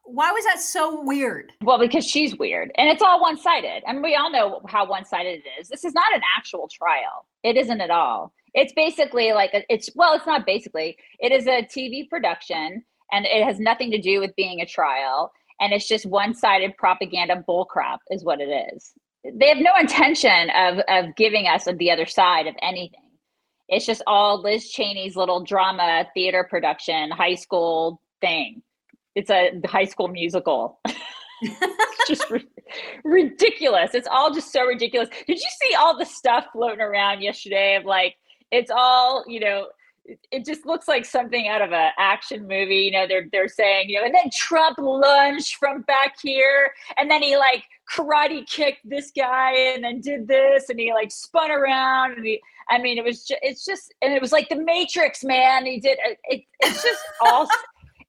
why 0.03 0.31
was 0.31 0.43
that 0.45 0.59
so 0.59 1.01
weird? 1.03 1.53
Well, 1.61 1.79
because 1.79 2.05
she's 2.05 2.35
weird, 2.37 2.71
and 2.75 2.89
it's 2.89 3.01
all 3.01 3.21
one-sided. 3.21 3.83
I 3.87 3.93
mean, 3.93 4.01
we 4.01 4.15
all 4.15 4.31
know 4.31 4.61
how 4.67 4.89
one-sided 4.89 5.43
it 5.45 5.61
is. 5.61 5.69
This 5.69 5.85
is 5.85 5.93
not 5.93 6.13
an 6.13 6.21
actual 6.37 6.67
trial. 6.67 7.27
It 7.43 7.55
isn't 7.55 7.79
at 7.79 7.91
all. 7.91 8.33
It's 8.53 8.73
basically 8.73 9.31
like 9.31 9.53
a, 9.53 9.63
it's 9.71 9.89
well, 9.95 10.13
it's 10.15 10.25
not 10.25 10.45
basically. 10.45 10.97
It 11.19 11.31
is 11.31 11.47
a 11.47 11.61
TV 11.63 12.09
production 12.09 12.83
and 13.11 13.25
it 13.25 13.43
has 13.43 13.59
nothing 13.59 13.91
to 13.91 14.01
do 14.01 14.19
with 14.19 14.35
being 14.35 14.61
a 14.61 14.65
trial. 14.65 15.31
And 15.59 15.73
it's 15.73 15.87
just 15.87 16.05
one-sided 16.05 16.75
propaganda 16.77 17.43
bullcrap 17.47 17.99
is 18.09 18.23
what 18.23 18.41
it 18.41 18.49
is. 18.73 18.93
They 19.23 19.49
have 19.49 19.59
no 19.59 19.75
intention 19.79 20.49
of 20.51 20.79
of 20.87 21.15
giving 21.15 21.47
us 21.47 21.65
the 21.65 21.91
other 21.91 22.05
side 22.05 22.47
of 22.47 22.55
anything. 22.61 22.99
It's 23.69 23.85
just 23.85 24.01
all 24.07 24.41
liz 24.41 24.71
cheney's 24.71 25.15
little 25.15 25.43
drama 25.43 26.05
theater 26.13 26.45
production 26.49 27.11
high 27.11 27.35
school 27.35 28.01
thing. 28.19 28.63
It's 29.15 29.29
a 29.29 29.51
high 29.65 29.85
school 29.85 30.07
musical. 30.07 30.79
It's 31.43 32.07
just 32.07 32.29
ri- 32.29 32.47
ridiculous. 33.03 33.95
It's 33.95 34.07
all 34.11 34.31
just 34.33 34.51
so 34.51 34.65
ridiculous. 34.65 35.09
Did 35.27 35.37
you 35.39 35.49
see 35.61 35.75
all 35.75 35.97
the 35.97 36.05
stuff 36.05 36.45
floating 36.53 36.81
around 36.81 37.21
yesterday 37.21 37.75
of 37.75 37.85
like 37.85 38.15
it's 38.51 38.69
all 38.69 39.23
you 39.27 39.39
know 39.39 39.67
it 40.05 40.45
just 40.45 40.65
looks 40.65 40.87
like 40.87 41.05
something 41.05 41.47
out 41.47 41.61
of 41.61 41.71
an 41.71 41.91
action 41.97 42.47
movie. 42.47 42.77
You 42.77 42.91
know, 42.91 43.07
they're 43.07 43.27
they're 43.31 43.47
saying, 43.47 43.89
you 43.89 43.99
know, 43.99 44.05
and 44.05 44.13
then 44.13 44.29
Trump 44.33 44.77
lunged 44.77 45.55
from 45.55 45.81
back 45.83 46.15
here, 46.21 46.73
and 46.97 47.09
then 47.09 47.21
he 47.21 47.37
like 47.37 47.63
karate 47.91 48.47
kicked 48.47 48.87
this 48.89 49.11
guy, 49.15 49.53
and 49.73 49.83
then 49.83 50.01
did 50.01 50.27
this, 50.27 50.69
and 50.69 50.79
he 50.79 50.93
like 50.93 51.11
spun 51.11 51.51
around, 51.51 52.13
and 52.13 52.25
he. 52.25 52.41
I 52.69 52.77
mean, 52.77 52.97
it 52.97 53.03
was 53.03 53.25
just, 53.25 53.39
it's 53.41 53.65
just, 53.65 53.93
and 54.01 54.13
it 54.13 54.21
was 54.21 54.31
like 54.31 54.47
the 54.47 54.55
Matrix, 54.55 55.25
man. 55.25 55.65
He 55.65 55.79
did 55.79 55.97
it. 56.05 56.43
It's 56.61 56.83
just 56.83 57.01
all. 57.21 57.47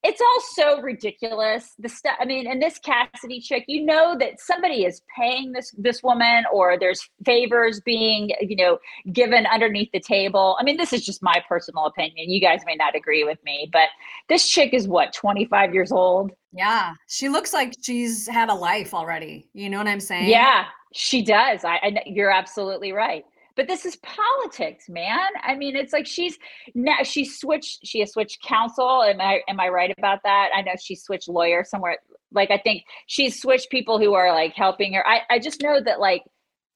It's 0.02 0.20
all 0.20 0.40
so 0.54 0.80
ridiculous. 0.82 1.74
The 1.78 1.88
stuff. 1.88 2.16
I 2.20 2.24
mean, 2.24 2.46
and 2.46 2.60
this 2.60 2.78
Cassidy 2.78 3.40
chick, 3.40 3.64
you 3.68 3.84
know 3.84 4.16
that 4.18 4.40
somebody 4.40 4.84
is 4.84 5.02
paying 5.16 5.52
this 5.52 5.72
this 5.78 6.02
woman, 6.02 6.44
or 6.52 6.78
there's 6.78 7.08
favors 7.24 7.80
being, 7.80 8.30
you 8.40 8.56
know, 8.56 8.78
given 9.12 9.46
underneath 9.46 9.90
the 9.92 10.00
table. 10.00 10.56
I 10.58 10.64
mean, 10.64 10.76
this 10.76 10.92
is 10.92 11.06
just 11.06 11.22
my 11.22 11.42
personal 11.48 11.86
opinion. 11.86 12.30
You 12.30 12.40
guys 12.40 12.62
may 12.66 12.74
not 12.74 12.96
agree 12.96 13.24
with 13.24 13.38
me, 13.44 13.68
but 13.72 13.88
this 14.28 14.48
chick 14.48 14.74
is 14.74 14.88
what 14.88 15.12
25 15.12 15.72
years 15.72 15.92
old. 15.92 16.32
Yeah, 16.52 16.94
she 17.06 17.28
looks 17.28 17.52
like 17.52 17.74
she's 17.80 18.26
had 18.26 18.48
a 18.48 18.54
life 18.54 18.94
already. 18.94 19.48
You 19.54 19.70
know 19.70 19.78
what 19.78 19.86
I'm 19.86 20.00
saying? 20.00 20.28
Yeah, 20.28 20.64
she 20.92 21.22
does. 21.22 21.64
I, 21.64 21.76
I 21.76 22.02
you're 22.06 22.30
absolutely 22.30 22.92
right 22.92 23.24
but 23.56 23.66
this 23.68 23.84
is 23.84 23.96
politics 23.96 24.88
man. 24.88 25.28
I 25.42 25.54
mean 25.54 25.76
it's 25.76 25.92
like 25.92 26.06
she's 26.06 26.38
now 26.74 27.02
she 27.02 27.24
switched 27.24 27.86
she 27.86 28.00
has 28.00 28.12
switched 28.12 28.42
counsel. 28.42 29.02
Am 29.02 29.20
i 29.20 29.40
am 29.48 29.60
i 29.60 29.68
right 29.68 29.92
about 29.98 30.20
that? 30.24 30.50
I 30.54 30.62
know 30.62 30.72
she 30.80 30.94
switched 30.94 31.28
lawyer 31.28 31.64
somewhere. 31.64 31.98
Like 32.32 32.50
i 32.50 32.58
think 32.58 32.84
she's 33.06 33.40
switched 33.40 33.70
people 33.70 33.98
who 33.98 34.14
are 34.14 34.32
like 34.32 34.54
helping 34.54 34.94
her. 34.94 35.06
I 35.06 35.20
i 35.30 35.38
just 35.38 35.62
know 35.62 35.80
that 35.80 36.00
like 36.00 36.22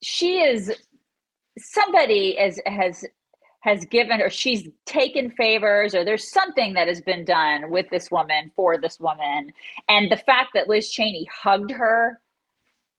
she 0.03 0.41
is 0.41 0.73
somebody 1.59 2.37
has 2.37 2.61
has 2.67 3.05
has 3.61 3.85
given 3.87 4.23
or 4.23 4.31
she's 4.31 4.69
taken 4.85 5.31
favors 5.33 5.93
or 5.95 6.05
there's 6.05 6.31
something 6.31 6.75
that 6.75 6.87
has 6.87 7.01
been 7.01 7.25
done 7.25 7.69
with 7.71 7.87
this 7.91 8.11
woman 8.13 8.53
for 8.55 8.79
this 8.79 9.01
woman. 9.01 9.51
And 9.89 10.11
the 10.11 10.17
fact 10.17 10.51
that 10.55 10.69
liz 10.69 10.91
cheney 10.91 11.27
hugged 11.33 11.73
her 11.73 12.21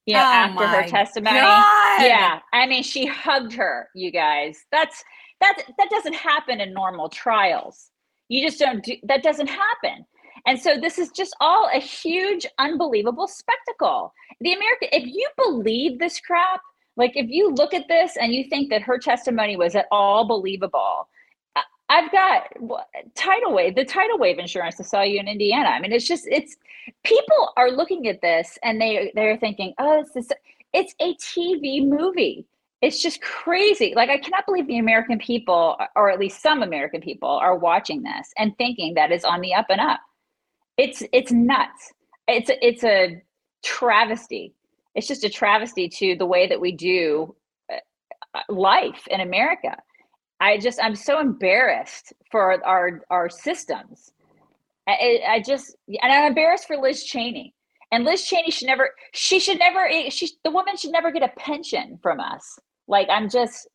you 0.07 0.13
know, 0.13 0.21
oh 0.21 0.23
after 0.23 0.67
her 0.67 0.87
testimony. 0.87 1.37
God. 1.37 2.01
Yeah. 2.01 2.39
I 2.53 2.65
mean, 2.65 2.81
she 2.81 3.05
hugged 3.05 3.53
her, 3.53 3.89
you 3.93 4.09
guys. 4.09 4.65
That's 4.71 5.03
that 5.41 5.61
that 5.77 5.89
doesn't 5.89 6.15
happen 6.15 6.61
in 6.61 6.73
normal 6.73 7.09
trials. 7.09 7.91
You 8.29 8.45
just 8.45 8.57
don't 8.57 8.83
do 8.83 8.95
that 9.03 9.21
doesn't 9.21 9.47
happen. 9.47 10.05
And 10.45 10.59
so 10.59 10.77
this 10.79 10.97
is 10.97 11.09
just 11.09 11.35
all 11.41 11.69
a 11.73 11.79
huge, 11.79 12.45
unbelievable 12.57 13.27
spectacle. 13.27 14.13
The 14.39 14.53
American, 14.53 14.89
if 14.93 15.05
you 15.05 15.27
believe 15.37 15.99
this 15.99 16.21
crap, 16.21 16.61
like 16.95 17.11
if 17.15 17.29
you 17.29 17.53
look 17.53 17.73
at 17.73 17.89
this 17.89 18.15
and 18.19 18.33
you 18.33 18.45
think 18.49 18.69
that 18.69 18.81
her 18.83 18.97
testimony 18.97 19.57
was 19.57 19.75
at 19.75 19.87
all 19.91 20.25
believable, 20.25 21.09
I've 21.89 22.11
got 22.11 22.47
tidal 23.15 23.53
wave, 23.53 23.75
the 23.75 23.85
tidal 23.85 24.17
wave 24.17 24.39
insurance 24.39 24.75
to 24.75 24.83
sell 24.83 25.05
you 25.05 25.19
in 25.19 25.27
Indiana. 25.27 25.69
I 25.69 25.79
mean, 25.79 25.93
it's 25.93 26.07
just 26.07 26.27
it's 26.27 26.57
people 27.03 27.53
are 27.55 27.71
looking 27.71 28.07
at 28.07 28.21
this 28.21 28.57
and 28.63 28.81
they 28.81 29.11
they're 29.15 29.37
thinking, 29.37 29.73
oh, 29.79 30.01
it's 30.01 30.11
this, 30.11 30.29
it's 30.73 30.93
a 30.99 31.15
TV 31.15 31.87
movie. 31.87 32.45
It's 32.81 33.01
just 33.01 33.21
crazy. 33.21 33.93
Like 33.95 34.09
I 34.09 34.17
cannot 34.17 34.45
believe 34.45 34.67
the 34.67 34.79
American 34.79 35.17
people, 35.17 35.77
or 35.95 36.11
at 36.11 36.19
least 36.19 36.41
some 36.41 36.61
American 36.61 37.01
people, 37.01 37.29
are 37.29 37.57
watching 37.57 38.03
this 38.03 38.31
and 38.37 38.55
thinking 38.57 38.93
that 38.95 39.11
it's 39.11 39.25
on 39.25 39.41
the 39.41 39.53
up 39.53 39.67
and 39.69 39.81
up. 39.81 40.01
It's 40.77 41.03
it's 41.13 41.31
nuts. 41.31 41.93
It's 42.27 42.49
a, 42.49 42.65
it's 42.65 42.83
a 42.83 43.21
travesty. 43.63 44.53
It's 44.93 45.07
just 45.07 45.23
a 45.23 45.29
travesty 45.29 45.87
to 45.89 46.15
the 46.17 46.25
way 46.25 46.47
that 46.47 46.59
we 46.59 46.73
do 46.73 47.33
uh, 47.71 48.41
life 48.49 49.07
in 49.09 49.21
America 49.21 49.77
I 50.39 50.57
just 50.57 50.79
I'm 50.81 50.95
so 50.95 51.19
embarrassed 51.19 52.13
for 52.31 52.63
our 52.65 53.01
our 53.09 53.29
systems. 53.29 54.11
I, 54.87 55.19
I 55.27 55.43
just 55.45 55.75
and 55.87 56.11
I'm 56.11 56.27
embarrassed 56.27 56.67
for 56.67 56.77
Liz 56.77 57.03
Cheney. 57.03 57.53
And 57.91 58.03
Liz 58.03 58.23
Cheney 58.23 58.51
should 58.51 58.67
never 58.67 58.91
she 59.13 59.39
should 59.39 59.59
never 59.59 59.87
eh, 59.87 60.09
she 60.09 60.29
the 60.43 60.51
woman 60.51 60.77
should 60.77 60.91
never 60.91 61.11
get 61.11 61.23
a 61.23 61.31
pension 61.39 61.99
from 62.01 62.19
us. 62.19 62.59
Like 62.87 63.07
I'm 63.09 63.29
just 63.29 63.67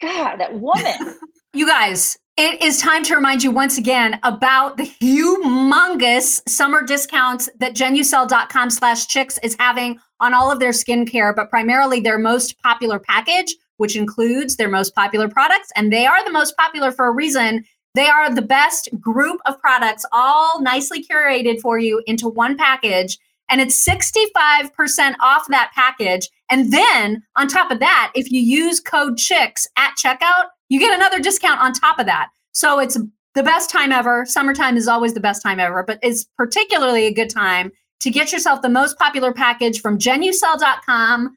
God, 0.00 0.36
that 0.36 0.58
woman. 0.60 1.16
you 1.54 1.66
guys, 1.66 2.18
it 2.36 2.60
is 2.60 2.78
time 2.78 3.04
to 3.04 3.14
remind 3.14 3.44
you 3.44 3.52
once 3.52 3.78
again 3.78 4.18
about 4.24 4.76
the 4.76 4.84
humongous 4.84 6.46
summer 6.48 6.82
discounts 6.82 7.48
that 7.60 7.74
genucel.com 7.74 8.70
slash 8.70 9.06
chicks 9.06 9.38
is 9.42 9.56
having 9.60 9.98
on 10.18 10.34
all 10.34 10.50
of 10.50 10.58
their 10.58 10.70
skincare, 10.70 11.34
but 11.34 11.50
primarily 11.50 12.00
their 12.00 12.18
most 12.18 12.60
popular 12.62 12.98
package, 12.98 13.54
which 13.82 13.96
includes 13.96 14.54
their 14.54 14.68
most 14.68 14.94
popular 14.94 15.28
products. 15.28 15.72
And 15.74 15.92
they 15.92 16.06
are 16.06 16.24
the 16.24 16.30
most 16.30 16.56
popular 16.56 16.92
for 16.92 17.08
a 17.08 17.10
reason. 17.10 17.64
They 17.96 18.06
are 18.06 18.32
the 18.32 18.40
best 18.40 18.88
group 19.00 19.40
of 19.44 19.58
products, 19.58 20.06
all 20.12 20.62
nicely 20.62 21.04
curated 21.04 21.60
for 21.60 21.80
you 21.80 22.00
into 22.06 22.28
one 22.28 22.56
package. 22.56 23.18
And 23.48 23.60
it's 23.60 23.84
65% 23.84 25.16
off 25.20 25.48
that 25.48 25.72
package. 25.74 26.28
And 26.48 26.72
then 26.72 27.24
on 27.34 27.48
top 27.48 27.72
of 27.72 27.80
that, 27.80 28.12
if 28.14 28.30
you 28.30 28.40
use 28.40 28.78
code 28.78 29.16
CHICKS 29.16 29.66
at 29.76 29.96
checkout, 29.96 30.44
you 30.68 30.78
get 30.78 30.94
another 30.94 31.18
discount 31.18 31.60
on 31.60 31.72
top 31.72 31.98
of 31.98 32.06
that. 32.06 32.28
So 32.52 32.78
it's 32.78 32.96
the 33.34 33.42
best 33.42 33.68
time 33.68 33.90
ever. 33.90 34.24
Summertime 34.26 34.76
is 34.76 34.86
always 34.86 35.14
the 35.14 35.18
best 35.18 35.42
time 35.42 35.58
ever, 35.58 35.82
but 35.82 35.98
it's 36.04 36.24
particularly 36.36 37.06
a 37.06 37.12
good 37.12 37.30
time 37.30 37.72
to 37.98 38.12
get 38.12 38.30
yourself 38.30 38.62
the 38.62 38.68
most 38.68 38.96
popular 38.96 39.32
package 39.32 39.80
from 39.80 39.98
genucel.com 39.98 41.36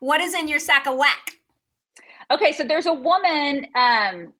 What 0.00 0.20
is 0.20 0.34
in 0.34 0.48
your 0.48 0.58
sack 0.58 0.86
of 0.86 0.96
whack? 0.96 1.32
Okay, 2.30 2.52
so 2.52 2.64
there's 2.64 2.86
a 2.86 2.92
woman. 2.92 3.66
Um, 3.74 4.32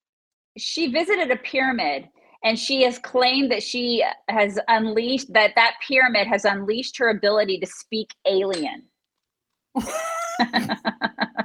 she 0.57 0.89
visited 0.89 1.31
a 1.31 1.37
pyramid, 1.37 2.09
and 2.45 2.59
she 2.59 2.83
has 2.83 2.99
claimed 2.99 3.51
that 3.51 3.63
she 3.63 4.05
has 4.29 4.59
unleashed 4.69 5.33
that 5.33 5.53
that 5.57 5.75
pyramid 5.87 6.27
has 6.27 6.45
unleashed 6.45 6.99
her 6.99 7.09
ability 7.09 7.59
to 7.61 7.67
speak 7.67 8.15
alien. 8.27 8.85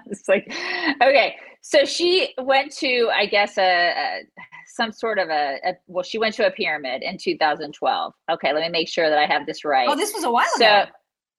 it's 0.05 0.27
like 0.27 0.53
okay 1.01 1.35
so 1.61 1.83
she 1.83 2.33
went 2.43 2.71
to 2.71 3.09
i 3.15 3.25
guess 3.25 3.57
a, 3.57 3.89
a 3.89 4.19
some 4.67 4.91
sort 4.91 5.17
of 5.19 5.29
a, 5.29 5.57
a, 5.65 5.73
well 5.87 6.03
she 6.03 6.17
went 6.17 6.33
to 6.33 6.45
a 6.45 6.51
pyramid 6.51 7.01
in 7.01 7.17
2012 7.17 8.13
okay 8.31 8.53
let 8.53 8.61
me 8.61 8.69
make 8.69 8.87
sure 8.87 9.09
that 9.09 9.17
i 9.17 9.25
have 9.25 9.45
this 9.45 9.65
right 9.65 9.87
oh 9.89 9.95
this 9.95 10.13
was 10.13 10.23
a 10.23 10.31
while 10.31 10.45
so, 10.55 10.65
ago 10.65 10.85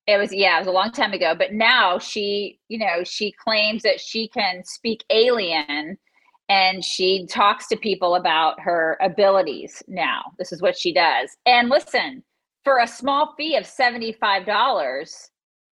it 0.06 0.18
was 0.18 0.32
yeah 0.32 0.56
it 0.56 0.60
was 0.60 0.68
a 0.68 0.72
long 0.72 0.90
time 0.90 1.12
ago 1.12 1.34
but 1.36 1.52
now 1.52 1.98
she 1.98 2.58
you 2.68 2.78
know 2.78 3.02
she 3.04 3.32
claims 3.32 3.82
that 3.82 4.00
she 4.00 4.28
can 4.28 4.62
speak 4.64 5.04
alien 5.10 5.96
and 6.48 6.84
she 6.84 7.26
talks 7.26 7.66
to 7.68 7.76
people 7.76 8.16
about 8.16 8.60
her 8.60 8.98
abilities 9.00 9.82
now. 9.88 10.20
This 10.38 10.52
is 10.52 10.60
what 10.60 10.76
she 10.76 10.92
does. 10.92 11.30
And 11.46 11.70
listen 11.70 12.22
for 12.64 12.80
a 12.80 12.86
small 12.86 13.34
fee 13.36 13.56
of 13.56 13.64
$75 13.64 15.28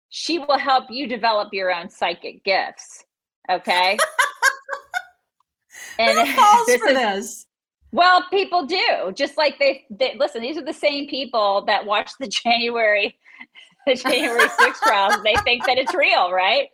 she 0.10 0.40
will 0.40 0.58
help 0.58 0.86
you 0.90 1.08
develop 1.08 1.50
your 1.54 1.72
own 1.72 1.88
psychic 1.90 2.44
gifts 2.44 3.06
okay? 3.50 3.98
And 6.00 6.18
Who 6.18 6.34
falls 6.36 6.66
this 6.66 6.82
for 6.82 6.88
is, 6.90 6.96
this? 6.96 7.46
Well 7.92 8.26
people 8.32 8.66
do 8.66 9.12
just 9.14 9.38
like 9.38 9.60
they, 9.60 9.86
they 9.90 10.16
listen 10.18 10.42
these 10.42 10.58
are 10.58 10.66
the 10.66 10.74
same 10.74 11.08
people 11.08 11.64
that 11.66 11.86
watch 11.86 12.12
the 12.20 12.28
january 12.46 13.18
the 13.90 13.96
January 14.10 14.48
6th 14.48 14.80
trials, 14.82 15.22
they 15.24 15.36
think 15.44 15.66
that 15.66 15.78
it's 15.78 15.94
real, 15.94 16.32
right? 16.32 16.70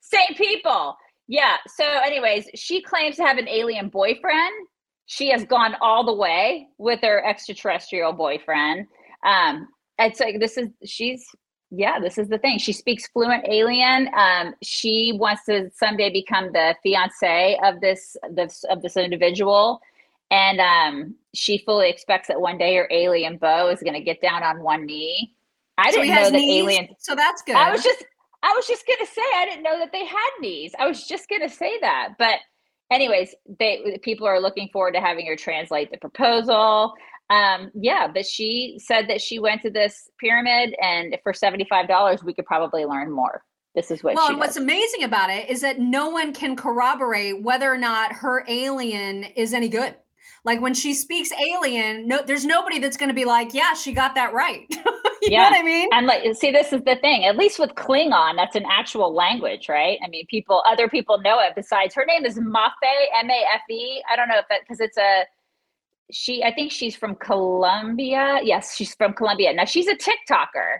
Same 0.00 0.36
people. 0.36 0.96
Yeah. 1.26 1.56
So, 1.66 1.84
anyways, 1.84 2.48
she 2.54 2.80
claims 2.82 3.16
to 3.16 3.24
have 3.24 3.38
an 3.38 3.48
alien 3.48 3.88
boyfriend. 3.88 4.52
She 5.06 5.30
has 5.30 5.44
gone 5.44 5.74
all 5.80 6.04
the 6.04 6.14
way 6.14 6.68
with 6.78 7.00
her 7.02 7.24
extraterrestrial 7.24 8.12
boyfriend. 8.12 8.86
Um, 9.24 9.68
it's 9.98 10.20
like 10.20 10.38
this 10.38 10.56
is 10.56 10.68
she's 10.84 11.26
yeah, 11.70 12.00
this 12.00 12.16
is 12.16 12.28
the 12.28 12.38
thing. 12.38 12.58
She 12.58 12.72
speaks 12.72 13.08
fluent 13.08 13.46
alien. 13.46 14.08
Um, 14.16 14.54
she 14.62 15.12
wants 15.18 15.44
to 15.46 15.70
someday 15.74 16.10
become 16.10 16.50
the 16.52 16.74
fiance 16.82 17.58
of 17.62 17.80
this 17.80 18.16
this 18.30 18.64
of 18.70 18.80
this 18.80 18.96
individual, 18.96 19.80
and 20.30 20.60
um, 20.60 21.14
she 21.34 21.58
fully 21.58 21.90
expects 21.90 22.28
that 22.28 22.40
one 22.40 22.56
day 22.56 22.74
her 22.76 22.88
alien 22.90 23.36
beau 23.36 23.68
is 23.68 23.80
going 23.80 23.94
to 23.94 24.00
get 24.00 24.22
down 24.22 24.42
on 24.42 24.62
one 24.62 24.86
knee. 24.86 25.34
I 25.78 25.90
So 25.90 26.02
didn't 26.02 26.14
know 26.16 26.30
that 26.30 26.44
knees, 26.44 26.62
alien. 26.62 26.88
so 26.98 27.14
that's 27.14 27.42
good. 27.42 27.56
I 27.56 27.70
was 27.72 27.82
just 27.82 28.04
I 28.42 28.52
was 28.56 28.66
just 28.66 28.86
gonna 28.86 29.06
say 29.06 29.22
I 29.36 29.46
didn't 29.46 29.62
know 29.64 29.78
that 29.78 29.92
they 29.92 30.04
had 30.04 30.30
knees. 30.40 30.74
I 30.78 30.86
was 30.86 31.06
just 31.06 31.28
gonna 31.28 31.48
say 31.48 31.78
that, 31.80 32.10
but 32.18 32.40
anyways, 32.90 33.34
they 33.58 33.98
people 34.02 34.26
are 34.26 34.40
looking 34.40 34.68
forward 34.72 34.94
to 34.94 35.00
having 35.00 35.26
her 35.26 35.36
translate 35.36 35.90
the 35.90 35.98
proposal. 35.98 36.94
Um, 37.30 37.70
yeah, 37.74 38.08
but 38.12 38.26
she 38.26 38.78
said 38.82 39.08
that 39.08 39.20
she 39.20 39.38
went 39.38 39.62
to 39.62 39.70
this 39.70 40.10
pyramid, 40.20 40.74
and 40.82 41.16
for 41.22 41.32
seventy 41.34 41.66
five 41.68 41.88
dollars, 41.88 42.24
we 42.24 42.34
could 42.34 42.46
probably 42.46 42.84
learn 42.84 43.10
more. 43.12 43.42
This 43.74 43.90
is 43.90 44.02
what 44.02 44.16
well, 44.16 44.26
she 44.26 44.32
and 44.32 44.40
what's 44.40 44.56
does. 44.56 44.62
amazing 44.64 45.04
about 45.04 45.30
it 45.30 45.48
is 45.50 45.60
that 45.60 45.78
no 45.78 46.08
one 46.10 46.32
can 46.32 46.56
corroborate 46.56 47.42
whether 47.42 47.72
or 47.72 47.78
not 47.78 48.12
her 48.12 48.44
alien 48.48 49.24
is 49.24 49.54
any 49.54 49.68
good. 49.68 49.94
Like 50.44 50.60
when 50.60 50.74
she 50.74 50.94
speaks 50.94 51.30
alien, 51.32 52.08
no, 52.08 52.22
there's 52.26 52.44
nobody 52.46 52.78
that's 52.78 52.96
going 52.96 53.10
to 53.10 53.14
be 53.14 53.24
like, 53.26 53.54
"Yeah, 53.54 53.74
she 53.74 53.92
got 53.92 54.14
that 54.14 54.32
right." 54.32 54.66
you 55.22 55.30
know 55.36 55.44
what 55.44 55.58
I 55.58 55.62
mean? 55.62 55.88
And 55.92 56.06
like, 56.06 56.22
see, 56.34 56.50
this 56.50 56.72
is 56.72 56.82
the 56.82 56.96
thing. 56.96 57.24
At 57.24 57.36
least 57.36 57.58
with 57.58 57.70
Klingon, 57.70 58.36
that's 58.36 58.56
an 58.56 58.64
actual 58.70 59.12
language, 59.12 59.68
right? 59.68 59.98
I 60.04 60.08
mean, 60.08 60.26
people, 60.26 60.62
other 60.66 60.88
people 60.88 61.20
know 61.20 61.40
it. 61.40 61.54
Besides, 61.54 61.94
her 61.94 62.04
name 62.04 62.24
is 62.24 62.38
Mafe, 62.38 62.70
M 63.14 63.30
A 63.30 63.44
F 63.54 63.62
E. 63.70 64.02
I 64.10 64.16
don't 64.16 64.28
know 64.28 64.38
if 64.38 64.46
that 64.48 64.60
because 64.62 64.80
it's 64.80 64.96
a 64.96 65.24
she. 66.10 66.42
I 66.42 66.54
think 66.54 66.72
she's 66.72 66.96
from 66.96 67.14
Colombia. 67.16 68.40
Yes, 68.42 68.76
she's 68.76 68.94
from 68.94 69.12
Colombia. 69.12 69.52
Now 69.52 69.64
she's 69.64 69.88
a 69.88 69.96
TikToker, 69.96 70.78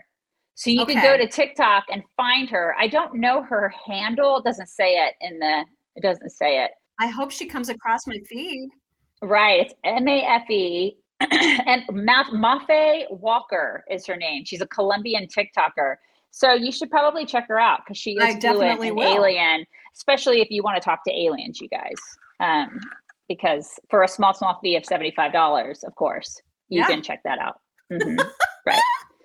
so 0.55 0.69
you 0.69 0.85
can 0.85 1.01
go 1.01 1.17
to 1.17 1.27
TikTok 1.27 1.85
and 1.91 2.03
find 2.17 2.49
her. 2.49 2.75
I 2.79 2.87
don't 2.87 3.15
know 3.15 3.43
her 3.43 3.73
handle. 3.87 4.37
It 4.37 4.43
doesn't 4.45 4.69
say 4.69 4.93
it 4.93 5.15
in 5.21 5.39
the. 5.39 5.65
It 5.95 6.01
doesn't 6.03 6.29
say 6.29 6.63
it. 6.63 6.71
I 6.99 7.07
hope 7.07 7.31
she 7.31 7.45
comes 7.45 7.69
across 7.69 8.07
my 8.07 8.19
feed. 8.29 8.69
Right. 9.21 9.61
It's 9.61 9.73
M 9.83 10.07
A 10.07 10.23
F 10.23 10.49
E. 10.49 10.97
And 11.21 11.83
Ma- 11.91 12.23
Mafe 12.31 13.05
Walker 13.11 13.83
is 13.89 14.05
her 14.07 14.15
name. 14.15 14.45
She's 14.45 14.61
a 14.61 14.67
Colombian 14.67 15.27
TikToker. 15.27 15.95
So 16.31 16.53
you 16.53 16.71
should 16.71 16.89
probably 16.89 17.25
check 17.25 17.47
her 17.47 17.59
out 17.59 17.81
because 17.83 17.97
she 17.97 18.11
is 18.11 18.23
I 18.23 18.39
fluent 18.39 18.41
definitely 18.41 18.87
in 18.89 18.95
will. 18.95 19.03
alien, 19.25 19.65
especially 19.95 20.41
if 20.41 20.49
you 20.51 20.63
want 20.63 20.75
to 20.75 20.81
talk 20.81 21.03
to 21.05 21.11
aliens, 21.11 21.59
you 21.59 21.67
guys. 21.69 21.95
Um, 22.39 22.79
because 23.27 23.79
for 23.89 24.03
a 24.03 24.07
small, 24.07 24.33
small 24.33 24.59
fee 24.61 24.75
of 24.75 24.83
$75, 24.83 25.83
of 25.83 25.95
course, 25.95 26.41
you 26.69 26.79
Yeah. 26.81 26.87
can 26.87 27.01
check 27.01 27.21
that 27.23 27.39
out. 27.39 27.59
Mhm. 27.91 28.17
right. 28.65 28.81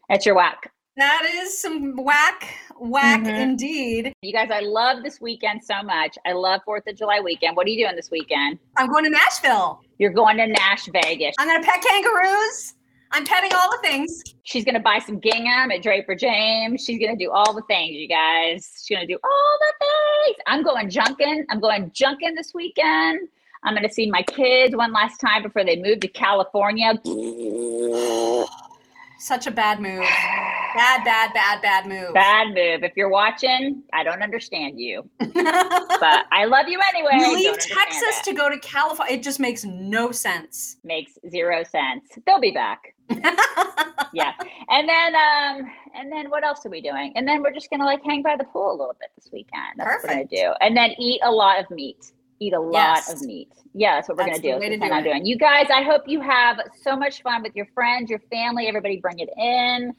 That's 0.08 0.26
your 0.26 0.34
whack. 0.34 0.70
That 0.96 1.28
is 1.34 1.60
some 1.60 1.96
whack, 1.96 2.54
whack 2.78 3.22
Mhm. 3.24 3.36
indeed. 3.40 4.12
You 4.22 4.32
guys, 4.32 4.50
I 4.52 4.60
love 4.60 5.02
this 5.02 5.20
weekend 5.20 5.64
so 5.64 5.82
much. 5.82 6.16
I 6.24 6.32
love 6.32 6.60
4th 6.64 6.86
of 6.86 6.96
July 6.96 7.18
weekend. 7.18 7.56
What 7.56 7.66
are 7.66 7.70
you 7.70 7.84
doing 7.84 7.96
this 7.96 8.12
weekend? 8.12 8.60
I'm 8.76 8.88
going 8.88 9.02
to 9.02 9.10
Nashville. 9.10 9.80
You're 9.98 10.12
going 10.12 10.36
to 10.36 10.46
Nash 10.46 10.86
Vegas. 10.86 11.34
I'm 11.38 11.48
going 11.48 11.60
to 11.60 11.68
pet 11.68 11.82
kangaroos. 11.82 12.74
I'm 13.10 13.24
petting 13.24 13.52
all 13.54 13.70
the 13.70 13.78
things. 13.88 14.22
She's 14.42 14.64
gonna 14.64 14.80
buy 14.80 14.98
some 14.98 15.20
gingham 15.20 15.70
at 15.70 15.82
Draper 15.82 16.16
James. 16.16 16.84
She's 16.84 16.98
gonna 16.98 17.16
do 17.16 17.30
all 17.30 17.52
the 17.52 17.62
things, 17.68 17.92
you 17.92 18.08
guys. 18.08 18.82
She's 18.84 18.96
gonna 18.96 19.06
do 19.06 19.18
all 19.22 19.58
the 19.60 19.72
things. 19.86 20.36
I'm 20.48 20.64
going 20.64 20.90
junkin. 20.90 21.46
I'm 21.48 21.60
going 21.60 21.92
junkin 21.94 22.34
this 22.34 22.52
weekend. 22.54 23.28
I'm 23.62 23.74
gonna 23.74 23.88
see 23.92 24.10
my 24.10 24.22
kids 24.22 24.74
one 24.74 24.92
last 24.92 25.18
time 25.20 25.44
before 25.44 25.62
they 25.64 25.76
move 25.76 26.00
to 26.00 26.08
California. 26.08 26.94
Such 29.24 29.46
a 29.46 29.50
bad 29.50 29.80
move. 29.80 30.04
Bad, 30.74 31.04
bad, 31.04 31.32
bad, 31.32 31.62
bad 31.62 31.86
move. 31.86 32.12
Bad 32.14 32.48
move. 32.48 32.82
If 32.82 32.94
you're 32.96 33.08
watching, 33.08 33.84
I 33.92 34.02
don't 34.02 34.24
understand 34.24 34.80
you, 34.80 35.08
but 35.18 36.26
I 36.32 36.46
love 36.48 36.66
you 36.66 36.80
anyway. 36.88 37.12
You 37.12 37.32
leave 37.32 37.56
Texas 37.60 38.22
to 38.24 38.32
go 38.32 38.50
to 38.50 38.58
California. 38.58 39.14
It 39.14 39.22
just 39.22 39.38
makes 39.38 39.64
no 39.64 40.10
sense. 40.10 40.78
makes 40.82 41.16
zero 41.30 41.62
sense. 41.62 42.08
They'll 42.26 42.40
be 42.40 42.50
back. 42.50 42.92
yeah. 44.12 44.32
And 44.68 44.88
then 44.88 45.14
um 45.14 45.70
and 45.94 46.10
then 46.10 46.28
what 46.28 46.42
else 46.42 46.66
are 46.66 46.70
we 46.70 46.80
doing? 46.80 47.12
And 47.14 47.26
then 47.26 47.40
we're 47.40 47.52
just 47.52 47.70
gonna 47.70 47.84
like 47.84 48.02
hang 48.04 48.22
by 48.22 48.36
the 48.36 48.44
pool 48.44 48.72
a 48.72 48.76
little 48.76 48.96
bit 48.98 49.10
this 49.14 49.30
weekend. 49.32 49.78
That's 49.78 50.02
what 50.02 50.10
we're 50.10 50.24
gonna 50.24 50.26
do. 50.26 50.54
And 50.60 50.76
then 50.76 50.90
eat 50.98 51.20
a 51.22 51.30
lot 51.30 51.60
of 51.60 51.70
meat. 51.70 52.10
Eat 52.40 52.52
a 52.52 52.60
lot 52.60 52.72
Yes. 52.96 53.12
of 53.12 53.22
meat. 53.22 53.48
Yeah, 53.74 53.96
that's 53.96 54.08
what 54.08 54.18
we're 54.18 54.26
That's 54.26 54.40
gonna 54.40 54.60
do. 54.60 54.68
to 54.68 54.76
do 54.78 54.92
I'm 54.92 55.02
doing. 55.04 55.26
You 55.26 55.36
guys, 55.36 55.66
I 55.72 55.82
hope 55.82 56.02
you 56.06 56.20
have 56.20 56.60
so 56.82 56.96
much 56.96 57.22
fun 57.22 57.42
with 57.42 57.54
your 57.56 57.66
friends, 57.74 58.10
your 58.10 58.20
family, 58.30 58.66
everybody 58.68 58.98
bring 59.00 59.18
it 59.18 59.28
in. 59.36 59.92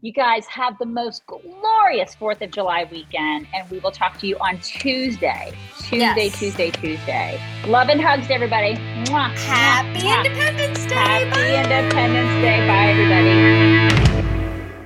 You 0.00 0.12
guys 0.12 0.46
have 0.46 0.78
the 0.78 0.86
most 0.86 1.22
glorious 1.26 2.14
4th 2.14 2.40
of 2.42 2.52
July 2.52 2.84
weekend, 2.90 3.48
and 3.52 3.68
we 3.68 3.78
will 3.80 3.90
talk 3.90 4.16
to 4.20 4.26
you 4.28 4.36
on 4.36 4.58
Tuesday. 4.60 5.52
Tuesday, 5.80 6.26
Yes. 6.26 6.38
Tuesday, 6.38 6.70
Tuesday. 6.70 7.40
Love 7.66 7.88
and 7.88 8.00
hugs 8.00 8.28
to 8.28 8.34
everybody. 8.34 8.74
Mwah, 9.06 9.36
Happy 9.36 9.98
mwah, 9.98 10.02
mwah. 10.02 10.24
Independence 10.26 10.86
Day. 10.86 10.94
Happy 10.94 11.54
Independence 11.56 12.42
Day. 12.42 12.66
Bye, 12.68 12.90
everybody. 12.90 13.77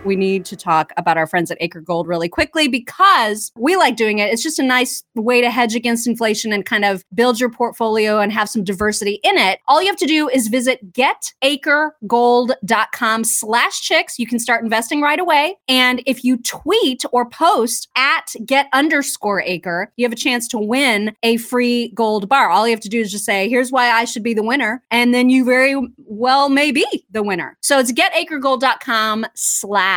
We 0.04 0.16
need 0.16 0.44
to 0.46 0.56
talk 0.56 0.92
about 0.96 1.16
our 1.16 1.26
friends 1.26 1.50
at 1.50 1.58
Acre 1.60 1.80
Gold 1.80 2.08
really 2.08 2.28
quickly 2.28 2.68
because 2.68 3.52
we 3.56 3.76
like 3.76 3.96
doing 3.96 4.18
it. 4.18 4.32
It's 4.32 4.42
just 4.42 4.58
a 4.58 4.62
nice 4.62 5.04
way 5.14 5.40
to 5.40 5.50
hedge 5.50 5.74
against 5.74 6.06
inflation 6.06 6.52
and 6.52 6.66
kind 6.66 6.84
of 6.84 7.04
build 7.14 7.38
your 7.38 7.50
portfolio 7.50 8.18
and 8.18 8.32
have 8.32 8.48
some 8.48 8.64
diversity 8.64 9.20
in 9.22 9.38
it. 9.38 9.60
All 9.68 9.80
you 9.80 9.88
have 9.88 9.96
to 9.96 10.06
do 10.06 10.28
is 10.28 10.48
visit 10.48 10.92
getacregold.com 10.92 13.24
slash 13.24 13.80
chicks. 13.80 14.18
You 14.18 14.26
can 14.26 14.38
start 14.38 14.64
investing 14.64 15.00
right 15.00 15.20
away. 15.20 15.56
And 15.68 16.02
if 16.06 16.24
you 16.24 16.38
tweet 16.38 17.04
or 17.12 17.28
post 17.28 17.88
at 17.96 18.34
get 18.44 18.68
underscore 18.72 19.42
acre, 19.42 19.92
you 19.96 20.04
have 20.04 20.12
a 20.12 20.16
chance 20.16 20.48
to 20.48 20.58
win 20.58 21.14
a 21.22 21.36
free 21.36 21.92
gold 21.94 22.28
bar. 22.28 22.50
All 22.50 22.66
you 22.66 22.72
have 22.72 22.80
to 22.80 22.88
do 22.88 23.00
is 23.00 23.12
just 23.12 23.24
say, 23.24 23.48
here's 23.48 23.70
why 23.70 23.90
I 23.90 24.04
should 24.04 24.24
be 24.24 24.34
the 24.34 24.42
winner. 24.42 24.82
And 24.90 25.14
then 25.14 25.30
you 25.30 25.44
very 25.44 25.76
well 25.98 26.48
may 26.48 26.72
be 26.72 27.06
the 27.10 27.22
winner. 27.22 27.56
So 27.60 27.78
it's 27.78 27.92
getacregold.com 27.92 29.26
slash 29.34 29.91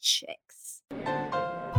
chicks. 0.00 0.82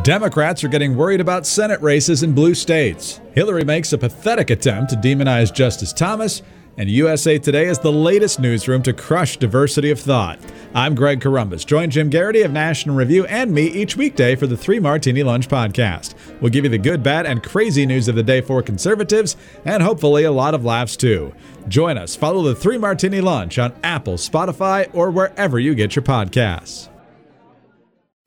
Democrats 0.04 0.64
are 0.64 0.70
getting 0.70 0.98
worried 0.98 1.22
about 1.22 1.48
Senate 1.48 1.82
races 1.82 2.24
in 2.24 2.34
blue 2.34 2.54
states. 2.54 3.22
Hillary 3.34 3.64
makes 3.64 3.94
a 3.94 3.98
pathetic 3.98 4.50
attempt 4.50 4.90
to 4.90 4.98
demonize 4.98 5.54
Justice 5.54 5.94
Thomas, 5.94 6.42
and 6.78 6.90
USA 6.90 7.38
Today 7.38 7.68
is 7.68 7.80
the 7.80 7.92
latest 7.92 8.40
newsroom 8.40 8.82
to 8.84 8.92
crush 8.92 9.38
diversity 9.38 9.92
of 9.92 10.00
thought. 10.00 10.40
I'm 10.74 10.96
Greg 10.96 11.22
Corombos. 11.22 11.66
Join 11.66 11.90
Jim 11.90 12.10
Geraghty 12.10 12.42
of 12.42 12.52
National 12.52 12.96
Review 12.96 13.26
and 13.28 13.54
me 13.54 13.68
each 13.68 13.96
weekday 13.96 14.36
for 14.36 14.48
the 14.48 14.58
Three 14.58 14.80
Martini 14.80 15.24
Lunch 15.24 15.48
podcast. 15.48 16.16
We'll 16.42 16.52
give 16.52 16.66
you 16.66 16.70
the 16.70 16.78
good, 16.78 17.04
bad, 17.04 17.26
and 17.26 17.44
crazy 17.44 17.86
news 17.86 18.08
of 18.08 18.16
the 18.16 18.24
day 18.24 18.42
for 18.42 18.62
conservatives, 18.62 19.38
and 19.64 19.84
hopefully 19.84 20.24
a 20.24 20.32
lot 20.32 20.54
of 20.54 20.66
laughs 20.66 20.98
too. 20.98 21.34
Join 21.68 21.98
us. 21.98 22.16
Follow 22.16 22.42
the 22.44 22.56
Three 22.56 22.78
Martini 22.78 23.22
Lunch 23.22 23.58
on 23.58 23.74
Apple, 23.84 24.16
Spotify, 24.16 24.90
or 24.94 25.12
wherever 25.12 25.60
you 25.60 25.76
get 25.76 25.96
your 25.96 26.04
podcasts. 26.04 26.90